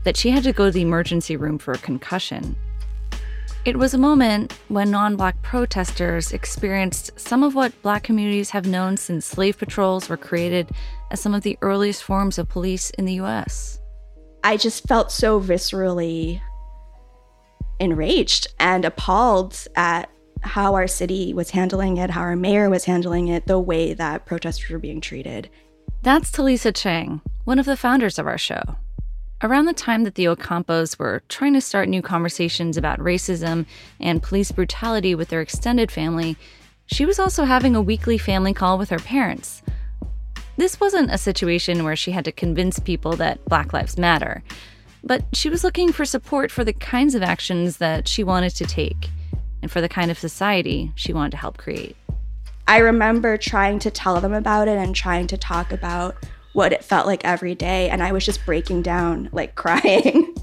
[0.06, 2.56] that she had to go to the emergency room for a concussion.
[3.64, 8.66] It was a moment when non black protesters experienced some of what black communities have
[8.66, 10.72] known since slave patrols were created
[11.12, 13.80] as some of the earliest forms of police in the US.
[14.44, 16.42] I just felt so viscerally
[17.80, 20.10] enraged and appalled at
[20.46, 24.26] how our city was handling it, how our mayor was handling it, the way that
[24.26, 25.50] protesters were being treated.
[26.04, 28.62] That's Talisa Chang, one of the founders of our show.
[29.42, 33.66] Around the time that the Ocampos were trying to start new conversations about racism
[34.00, 36.38] and police brutality with their extended family,
[36.86, 39.62] she was also having a weekly family call with her parents.
[40.58, 44.44] This wasn't a situation where she had to convince people that Black Lives Matter,
[45.04, 48.66] but she was looking for support for the kinds of actions that she wanted to
[48.66, 49.10] take
[49.66, 51.96] and for the kind of society she wanted to help create.
[52.68, 56.16] I remember trying to tell them about it and trying to talk about
[56.54, 57.90] what it felt like every day.
[57.90, 60.36] And I was just breaking down, like crying.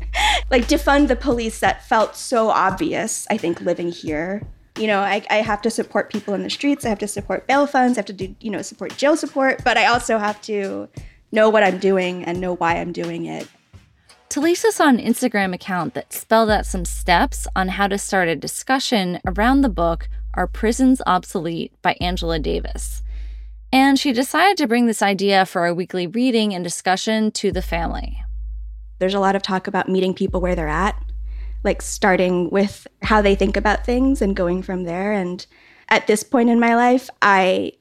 [0.51, 4.43] like defund the police that felt so obvious, I think, living here.
[4.77, 6.85] You know, I, I have to support people in the streets.
[6.85, 7.97] I have to support bail funds.
[7.97, 9.63] I have to do, you know, support jail support.
[9.63, 10.89] But I also have to
[11.31, 13.47] know what I'm doing and know why I'm doing it.
[14.33, 18.35] Talisa saw an Instagram account that spelled out some steps on how to start a
[18.35, 23.03] discussion around the book Are Prisons Obsolete by Angela Davis.
[23.71, 27.61] And she decided to bring this idea for a weekly reading and discussion to the
[27.61, 28.25] family.
[29.01, 30.99] There's a lot of talk about meeting people where they're at,
[31.63, 35.13] like starting with how they think about things and going from there.
[35.13, 35.45] And
[35.91, 37.73] at this point in my life, I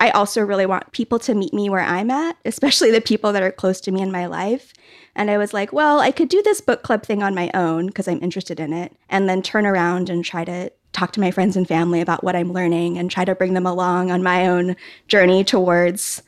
[0.00, 3.42] I also really want people to meet me where I'm at, especially the people that
[3.42, 4.72] are close to me in my life.
[5.14, 7.86] And I was like, well, I could do this book club thing on my own
[7.86, 11.30] because I'm interested in it, and then turn around and try to talk to my
[11.30, 14.46] friends and family about what I'm learning and try to bring them along on my
[14.46, 14.76] own
[15.08, 16.22] journey towards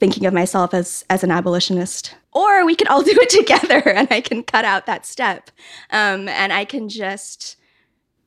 [0.00, 2.14] thinking of myself as as an abolitionist.
[2.32, 5.50] Or we could all do it together, and I can cut out that step,
[5.90, 7.56] um, and I can just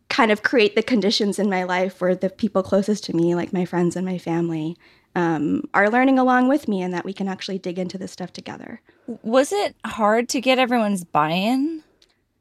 [0.10, 3.54] kind of create the conditions in my life where the people closest to me, like
[3.54, 4.78] my friends and my family,
[5.16, 8.34] um, are learning along with me and that we can actually dig into this stuff
[8.34, 8.82] together.
[9.24, 11.84] Was it hard to get everyone's buy in?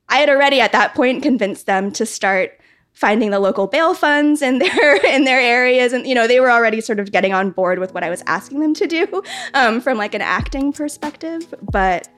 [0.08, 2.58] I had already at that point convinced them to start
[2.92, 6.50] finding the local bail funds in their in their areas and you know they were
[6.50, 9.22] already sort of getting on board with what i was asking them to do
[9.54, 12.08] um, from like an acting perspective but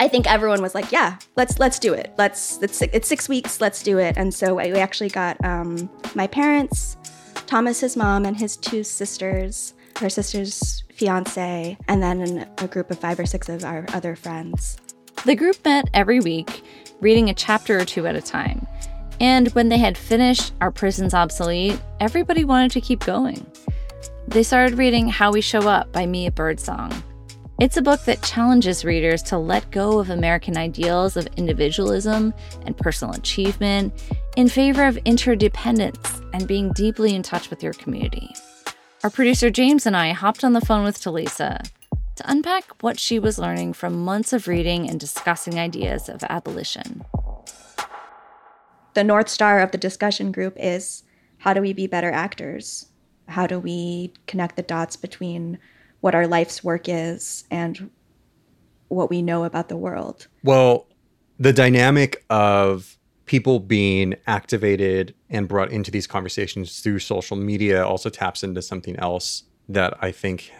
[0.00, 2.14] I think everyone was like, "Yeah, let's let's do it.
[2.16, 3.60] Let's it's it's six weeks.
[3.60, 6.96] Let's do it." And so we actually got um, my parents,
[7.46, 12.98] Thomas, his mom, and his two sisters, her sister's fiance, and then a group of
[12.98, 14.76] five or six of our other friends.
[15.24, 16.62] The group met every week,
[17.00, 18.66] reading a chapter or two at a time.
[19.18, 23.44] And when they had finished Are Prisons Obsolete, everybody wanted to keep going.
[24.28, 27.02] They started reading How We Show Up by Mia Birdsong.
[27.58, 32.32] It's a book that challenges readers to let go of American ideals of individualism
[32.64, 33.92] and personal achievement
[34.36, 38.30] in favor of interdependence and being deeply in touch with your community.
[39.02, 41.70] Our producer James and I hopped on the phone with Talisa
[42.16, 47.04] to unpack what she was learning from months of reading and discussing ideas of abolition.
[48.94, 51.04] The North Star of the discussion group is
[51.38, 52.88] how do we be better actors?
[53.28, 55.58] How do we connect the dots between
[56.00, 57.90] what our life's work is and
[58.88, 60.26] what we know about the world.
[60.42, 60.86] Well,
[61.38, 62.98] the dynamic of
[63.30, 68.96] people being activated and brought into these conversations through social media also taps into something
[68.96, 70.52] else that I think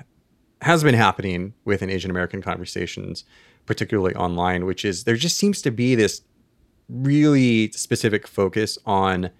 [0.62, 3.24] has been happening within Asian American conversations,
[3.66, 6.22] particularly online, which is there just seems to be this
[6.88, 9.30] really specific focus on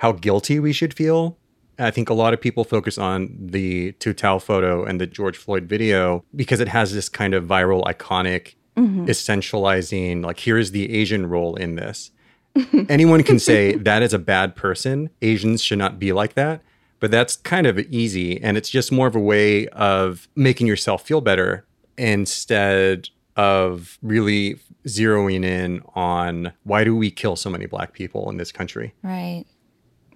[0.00, 1.38] how guilty we should feel
[1.78, 5.64] I think a lot of people focus on the Tou photo and the George Floyd
[5.64, 9.06] video because it has this kind of viral, iconic, mm-hmm.
[9.06, 12.11] essentializing, like, here's the Asian role in this.
[12.88, 15.10] Anyone can say that is a bad person.
[15.22, 16.62] Asians should not be like that.
[17.00, 18.40] But that's kind of easy.
[18.40, 21.66] And it's just more of a way of making yourself feel better
[21.98, 28.36] instead of really zeroing in on why do we kill so many black people in
[28.36, 28.94] this country?
[29.02, 29.44] Right.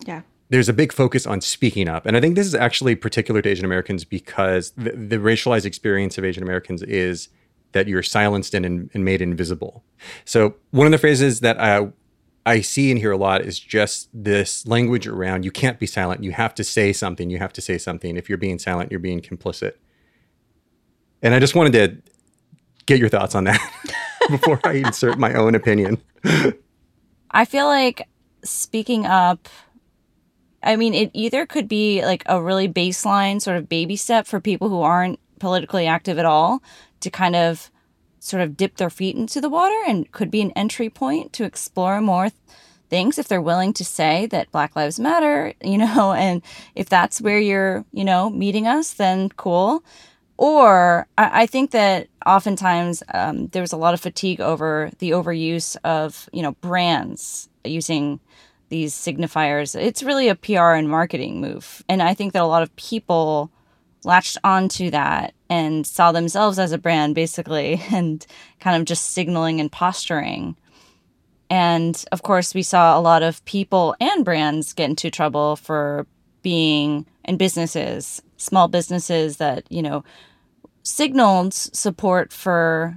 [0.06, 2.06] Yeah there's a big focus on speaking up.
[2.06, 6.18] And I think this is actually particular to Asian Americans because the, the racialized experience
[6.18, 7.28] of Asian Americans is
[7.72, 9.84] that you're silenced and, and made invisible.
[10.24, 11.88] So, one of the phrases that I,
[12.46, 16.22] I see and hear a lot is just this language around you can't be silent.
[16.22, 17.28] You have to say something.
[17.28, 18.16] You have to say something.
[18.16, 19.72] If you're being silent, you're being complicit.
[21.22, 22.12] And I just wanted to
[22.86, 23.60] get your thoughts on that
[24.30, 26.00] before I insert my own opinion.
[27.32, 28.08] I feel like
[28.44, 29.48] speaking up
[30.62, 34.40] I mean, it either could be like a really baseline sort of baby step for
[34.40, 36.60] people who aren't politically active at all
[37.00, 37.70] to kind of
[38.18, 41.44] sort of dip their feet into the water and could be an entry point to
[41.44, 42.30] explore more
[42.88, 46.42] things if they're willing to say that Black Lives Matter, you know, and
[46.74, 49.84] if that's where you're, you know, meeting us, then cool.
[50.38, 55.76] Or I, I think that oftentimes um, there's a lot of fatigue over the overuse
[55.84, 58.20] of, you know, brands using
[58.68, 59.78] these signifiers.
[59.80, 61.84] It's really a PR and marketing move.
[61.88, 63.50] And I think that a lot of people
[64.04, 68.26] latched onto that and saw themselves as a brand basically and
[68.60, 70.56] kind of just signaling and posturing.
[71.48, 76.06] And of course, we saw a lot of people and brands get into trouble for
[76.42, 80.04] being and businesses, small businesses that, you know,
[80.82, 82.96] signaled support for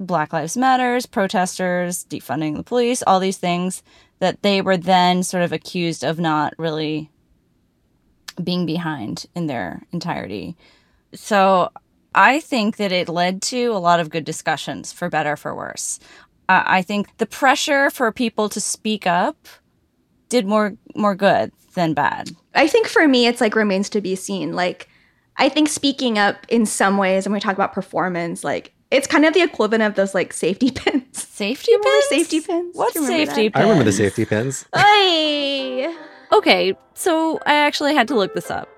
[0.00, 3.82] Black Lives Matters, protesters, defunding the police, all these things
[4.18, 7.10] that they were then sort of accused of not really
[8.42, 10.56] being behind in their entirety.
[11.14, 11.70] So
[12.14, 15.98] I think that it led to a lot of good discussions, for better for worse.
[16.48, 19.36] Uh, I think the pressure for people to speak up
[20.28, 22.30] did more more good than bad.
[22.54, 24.52] I think for me, it's like remains to be seen.
[24.52, 24.88] Like,
[25.36, 29.24] I think speaking up in some ways, and we talk about performance, like it's kind
[29.24, 31.26] of the equivalent of those like safety pins.
[31.26, 32.04] Safety pins?
[32.08, 32.76] Safety pins.
[32.76, 33.58] What Do safety that?
[33.58, 34.66] I remember the safety pins.
[34.72, 35.96] Ay.
[36.32, 38.68] Okay, so I actually had to look this up.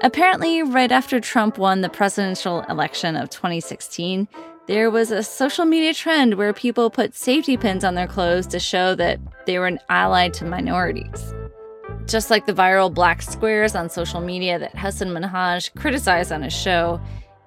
[0.00, 4.28] Apparently, right after Trump won the presidential election of 2016,
[4.68, 8.60] there was a social media trend where people put safety pins on their clothes to
[8.60, 11.34] show that they were an ally to minorities.
[12.06, 16.52] Just like the viral black squares on social media that Hasan Minhaj criticized on his
[16.52, 17.00] show,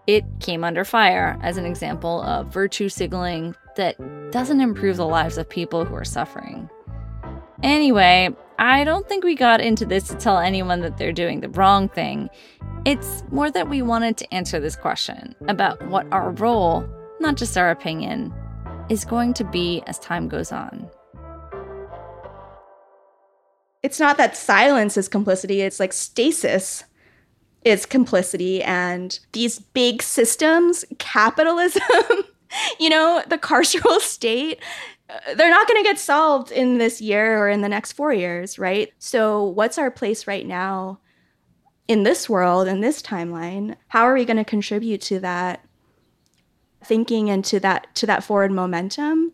[0.06, 3.96] it came under fire as an example of virtue signaling that
[4.32, 6.70] doesn't improve the lives of people who are suffering.
[7.64, 11.50] Anyway, I don't think we got into this to tell anyone that they're doing the
[11.50, 12.30] wrong thing.
[12.86, 16.88] It's more that we wanted to answer this question about what our role,
[17.20, 18.32] not just our opinion,
[18.88, 20.88] is going to be as time goes on.
[23.82, 26.84] It's not that silence is complicity, it's like stasis
[27.66, 28.62] is complicity.
[28.62, 31.82] And these big systems, capitalism,
[32.80, 34.62] you know, the carceral state,
[35.12, 38.14] Uh, they're not going to get solved in this year or in the next four
[38.14, 38.94] years, right?
[39.00, 41.00] So, what's our place right now
[41.88, 43.76] in this world, in this timeline?
[43.90, 45.66] How are we going to contribute to that
[46.84, 49.34] thinking and to that to that forward momentum?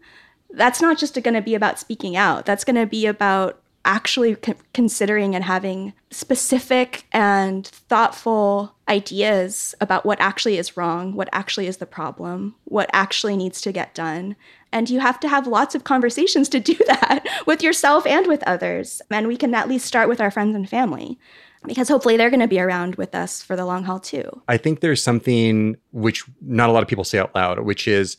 [0.50, 2.46] That's not just going to be about speaking out.
[2.46, 4.36] That's going to be about actually
[4.74, 11.78] considering and having specific and thoughtful ideas about what actually is wrong, what actually is
[11.78, 14.36] the problem, what actually needs to get done.
[14.74, 18.44] And you have to have lots of conversations to do that with yourself and with
[18.44, 19.02] others.
[19.10, 21.18] And we can at least start with our friends and family
[21.66, 24.42] because hopefully they're going to be around with us for the long haul too.
[24.50, 28.18] I think there's something which not a lot of people say out loud, which is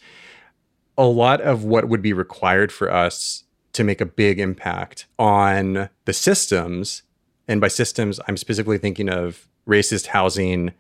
[0.97, 5.89] a lot of what would be required for us to make a big impact on
[6.05, 7.03] the systems.
[7.47, 10.73] And by systems, I'm specifically thinking of racist housing,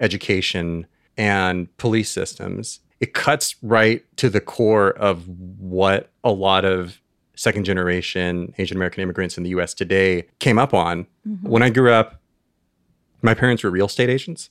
[0.00, 0.86] education,
[1.16, 2.80] and police systems.
[3.00, 5.28] It cuts right to the core of
[5.58, 7.00] what a lot of
[7.34, 11.06] second generation Asian American immigrants in the US today came up on.
[11.28, 11.48] Mm-hmm.
[11.48, 12.20] When I grew up,
[13.22, 14.50] my parents were real estate agents.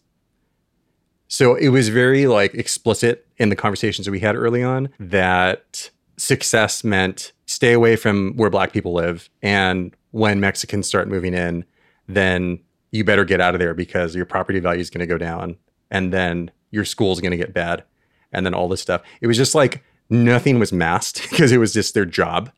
[1.27, 5.89] So it was very like explicit in the conversations that we had early on that
[6.17, 11.65] success meant stay away from where black people live and when Mexicans start moving in,
[12.07, 12.59] then
[12.91, 15.57] you better get out of there because your property value is going to go down
[15.91, 17.83] and then your school's going to get bad
[18.31, 19.01] and then all this stuff.
[19.19, 22.49] It was just like nothing was masked because it was just their job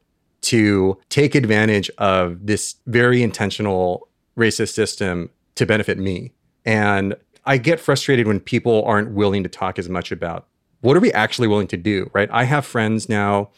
[0.41, 6.31] to take advantage of this very intentional racist system to benefit me.
[6.63, 10.47] And I get frustrated when people aren't willing to talk as much about
[10.81, 12.29] what are we actually willing to do, right?
[12.31, 13.49] I have friends now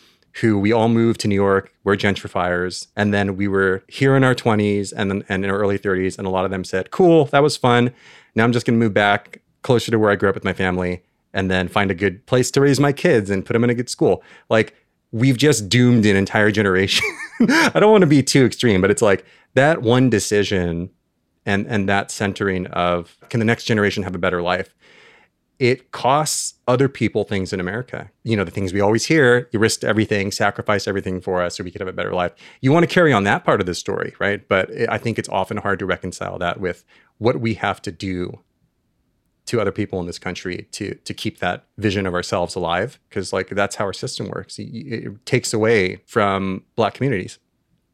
[0.42, 4.24] who we all moved to New York, we're gentrifiers, and then we were here in
[4.24, 6.92] our 20s and then and in our early 30s, and a lot of them said,
[6.92, 7.92] "Cool, that was fun.
[8.36, 10.54] Now I'm just going to move back closer to where I grew up with my
[10.54, 11.04] family,
[11.34, 13.76] and then find a good place to raise my kids and put them in a
[13.76, 14.76] good school." Like
[15.12, 17.06] we've just doomed an entire generation.
[17.42, 20.92] I don't want to be too extreme, but it's like that one decision
[21.46, 24.76] and and that centering of can the next generation have a better life
[25.60, 28.10] it costs other people things in america.
[28.24, 31.64] You know the things we always hear you risked everything sacrifice everything for us so
[31.64, 32.34] we could have a better life.
[32.62, 34.48] You want to carry on that part of the story right?
[34.48, 36.84] But it, i think it's often hard to reconcile that with
[37.18, 38.40] what we have to do
[39.50, 43.34] to other people in this country to to keep that vision of ourselves alive because
[43.34, 44.60] like that's how our system works.
[44.60, 47.40] It, it takes away from black communities.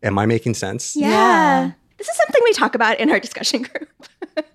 [0.03, 0.97] Am i making sense?
[0.97, 1.71] Yeah.
[1.97, 3.89] This is something we talk about in our discussion group.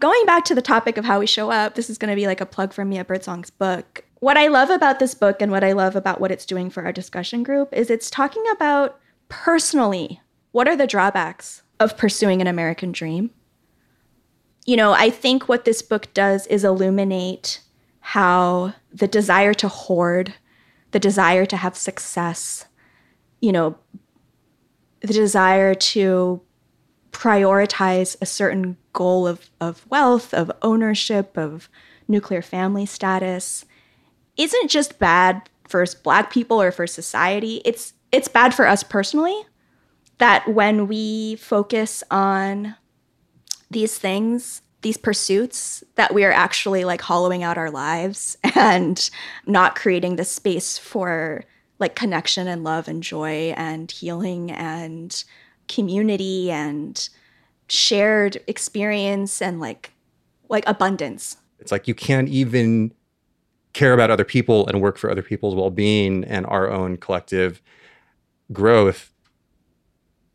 [0.00, 2.26] Going back to the topic of how we show up, this is going to be
[2.26, 4.04] like a plug for Mia Birdsong's book.
[4.20, 6.84] What I love about this book and what I love about what it's doing for
[6.84, 8.98] our discussion group is it's talking about
[9.28, 10.20] personally,
[10.52, 13.30] what are the drawbacks of pursuing an American dream?
[14.66, 17.60] You know, I think what this book does is illuminate
[18.00, 20.34] how the desire to hoard,
[20.90, 22.66] the desire to have success,
[23.40, 23.76] you know,
[25.00, 26.42] the desire to
[27.20, 31.68] prioritize a certain goal of, of wealth, of ownership, of
[32.08, 33.66] nuclear family status
[34.38, 37.60] isn't just bad for black people or for society.
[37.66, 39.38] It's it's bad for us personally
[40.16, 42.74] that when we focus on
[43.70, 49.10] these things, these pursuits, that we are actually like hollowing out our lives and
[49.46, 51.44] not creating the space for
[51.78, 55.22] like connection and love and joy and healing and
[55.70, 57.08] community and
[57.68, 59.92] shared experience and like
[60.48, 61.36] like abundance.
[61.60, 62.92] It's like you can't even
[63.72, 67.62] care about other people and work for other people's well-being and our own collective
[68.52, 69.12] growth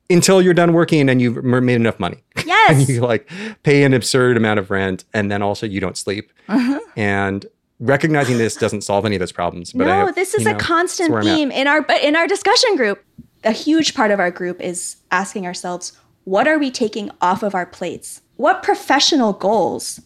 [0.09, 2.23] until you're done working and you've made enough money.
[2.45, 2.77] Yes.
[2.77, 3.29] and you like
[3.63, 6.31] pay an absurd amount of rent and then also you don't sleep.
[6.47, 6.79] Uh-huh.
[6.95, 7.45] And
[7.79, 9.73] recognizing this doesn't solve any of those problems.
[9.73, 12.75] But no, have, this is a know, constant theme in our but in our discussion
[12.75, 13.03] group.
[13.45, 15.93] A huge part of our group is asking ourselves,
[16.23, 18.21] what are we taking off of our plates?
[18.35, 20.01] What professional goals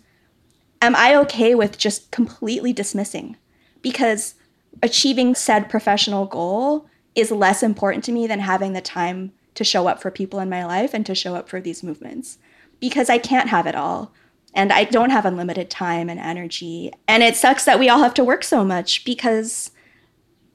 [0.81, 3.37] am I okay with just completely dismissing?
[3.81, 4.35] Because
[4.83, 9.87] achieving said professional goal is less important to me than having the time to show
[9.87, 12.37] up for people in my life and to show up for these movements
[12.79, 14.13] because I can't have it all.
[14.53, 16.91] And I don't have unlimited time and energy.
[17.07, 19.71] And it sucks that we all have to work so much because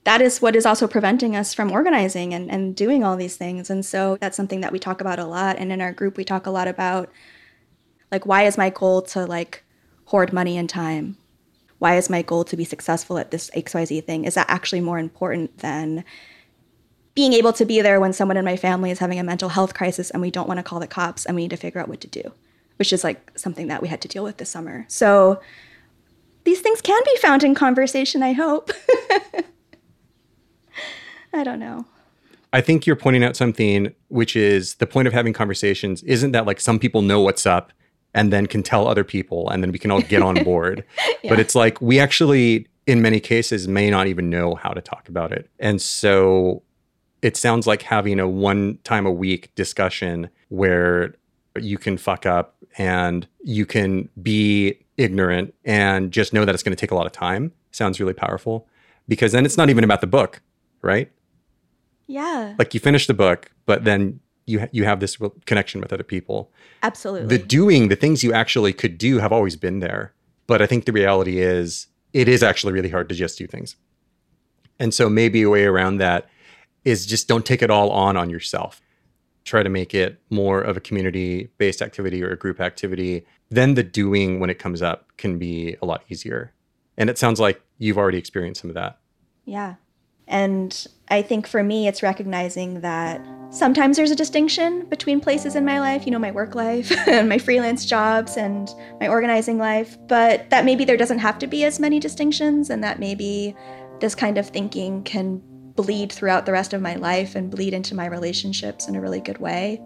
[0.04, 3.70] that is what is also preventing us from organizing and, and doing all these things.
[3.70, 5.56] And so that's something that we talk about a lot.
[5.58, 7.10] And in our group, we talk a lot about
[8.12, 9.64] like, why is my goal to like
[10.06, 11.16] hoard money and time?
[11.78, 14.24] Why is my goal to be successful at this XYZ thing?
[14.24, 16.04] Is that actually more important than
[17.14, 19.72] being able to be there when someone in my family is having a mental health
[19.72, 21.88] crisis and we don't want to call the cops and we need to figure out
[21.88, 22.32] what to do,
[22.76, 24.84] which is like something that we had to deal with this summer.
[24.88, 25.40] So
[26.44, 28.70] these things can be found in conversation, I hope.
[31.34, 31.84] I don't know.
[32.52, 36.46] I think you're pointing out something, which is the point of having conversations isn't that
[36.46, 37.72] like some people know what's up
[38.14, 40.84] and then can tell other people and then we can all get on board.
[41.22, 41.30] yeah.
[41.30, 45.08] But it's like we actually, in many cases, may not even know how to talk
[45.08, 45.50] about it.
[45.58, 46.62] And so
[47.22, 51.16] it sounds like having a one time a week discussion where
[51.58, 56.76] you can fuck up and you can be ignorant and just know that it's going
[56.76, 58.68] to take a lot of time sounds really powerful
[59.08, 60.40] because then it's not even about the book,
[60.82, 61.10] right?
[62.06, 62.54] Yeah.
[62.58, 66.02] Like you finish the book, but then you ha- you have this connection with other
[66.04, 66.50] people.
[66.82, 67.36] Absolutely.
[67.36, 70.12] The doing, the things you actually could do have always been there.
[70.46, 73.76] But I think the reality is it is actually really hard to just do things.
[74.78, 76.28] And so maybe a way around that
[76.84, 78.82] is just don't take it all on on yourself.
[79.44, 83.24] Try to make it more of a community based activity or a group activity.
[83.50, 86.52] Then the doing when it comes up can be a lot easier.
[86.96, 88.98] And it sounds like you've already experienced some of that.
[89.44, 89.74] Yeah.
[90.26, 95.64] And I think for me, it's recognizing that sometimes there's a distinction between places in
[95.64, 98.70] my life, you know, my work life and my freelance jobs and
[99.00, 102.82] my organizing life, but that maybe there doesn't have to be as many distinctions and
[102.82, 103.54] that maybe
[104.00, 105.42] this kind of thinking can
[105.76, 109.20] bleed throughout the rest of my life and bleed into my relationships in a really
[109.20, 109.80] good way.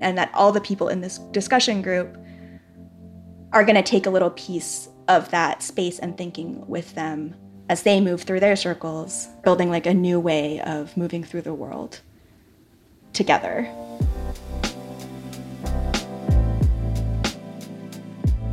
[0.00, 2.16] And that all the people in this discussion group
[3.52, 7.34] are going to take a little piece of that space and thinking with them
[7.72, 11.54] as they move through their circles, building like a new way of moving through the
[11.54, 12.00] world
[13.14, 13.66] together.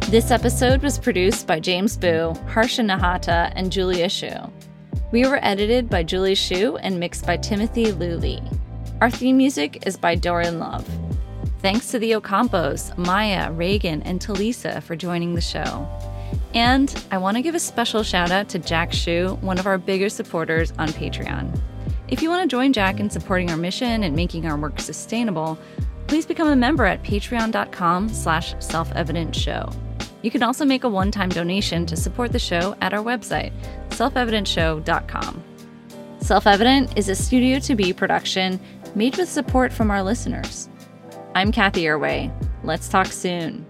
[0.07, 4.31] This episode was produced by James Boo, Harsha Nahata, and Julia Shu.
[5.11, 8.41] We were edited by Julie Shu and mixed by Timothy Luli.
[9.01, 10.87] Our theme music is by Doran Love.
[11.61, 15.89] Thanks to the Ocampos, Maya, Reagan, and Talisa for joining the show.
[16.53, 19.77] And I want to give a special shout out to Jack Shu, one of our
[19.77, 21.59] biggest supporters on Patreon.
[22.07, 25.59] If you want to join Jack in supporting our mission and making our work sustainable,
[26.07, 29.69] please become a member at patreon.com slash self-evident-show.
[30.23, 33.53] You can also make a one-time donation to support the show at our website,
[33.89, 35.43] selfevidentshow.com.
[36.21, 38.59] Self Evident is a Studio to Be production
[38.95, 40.67] made with support from our listeners.
[41.35, 42.31] I'm Cathy Erway.
[42.63, 43.65] Let's talk soon.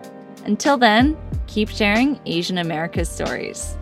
[0.46, 1.18] Until then,
[1.48, 3.78] keep sharing Asian America's stories.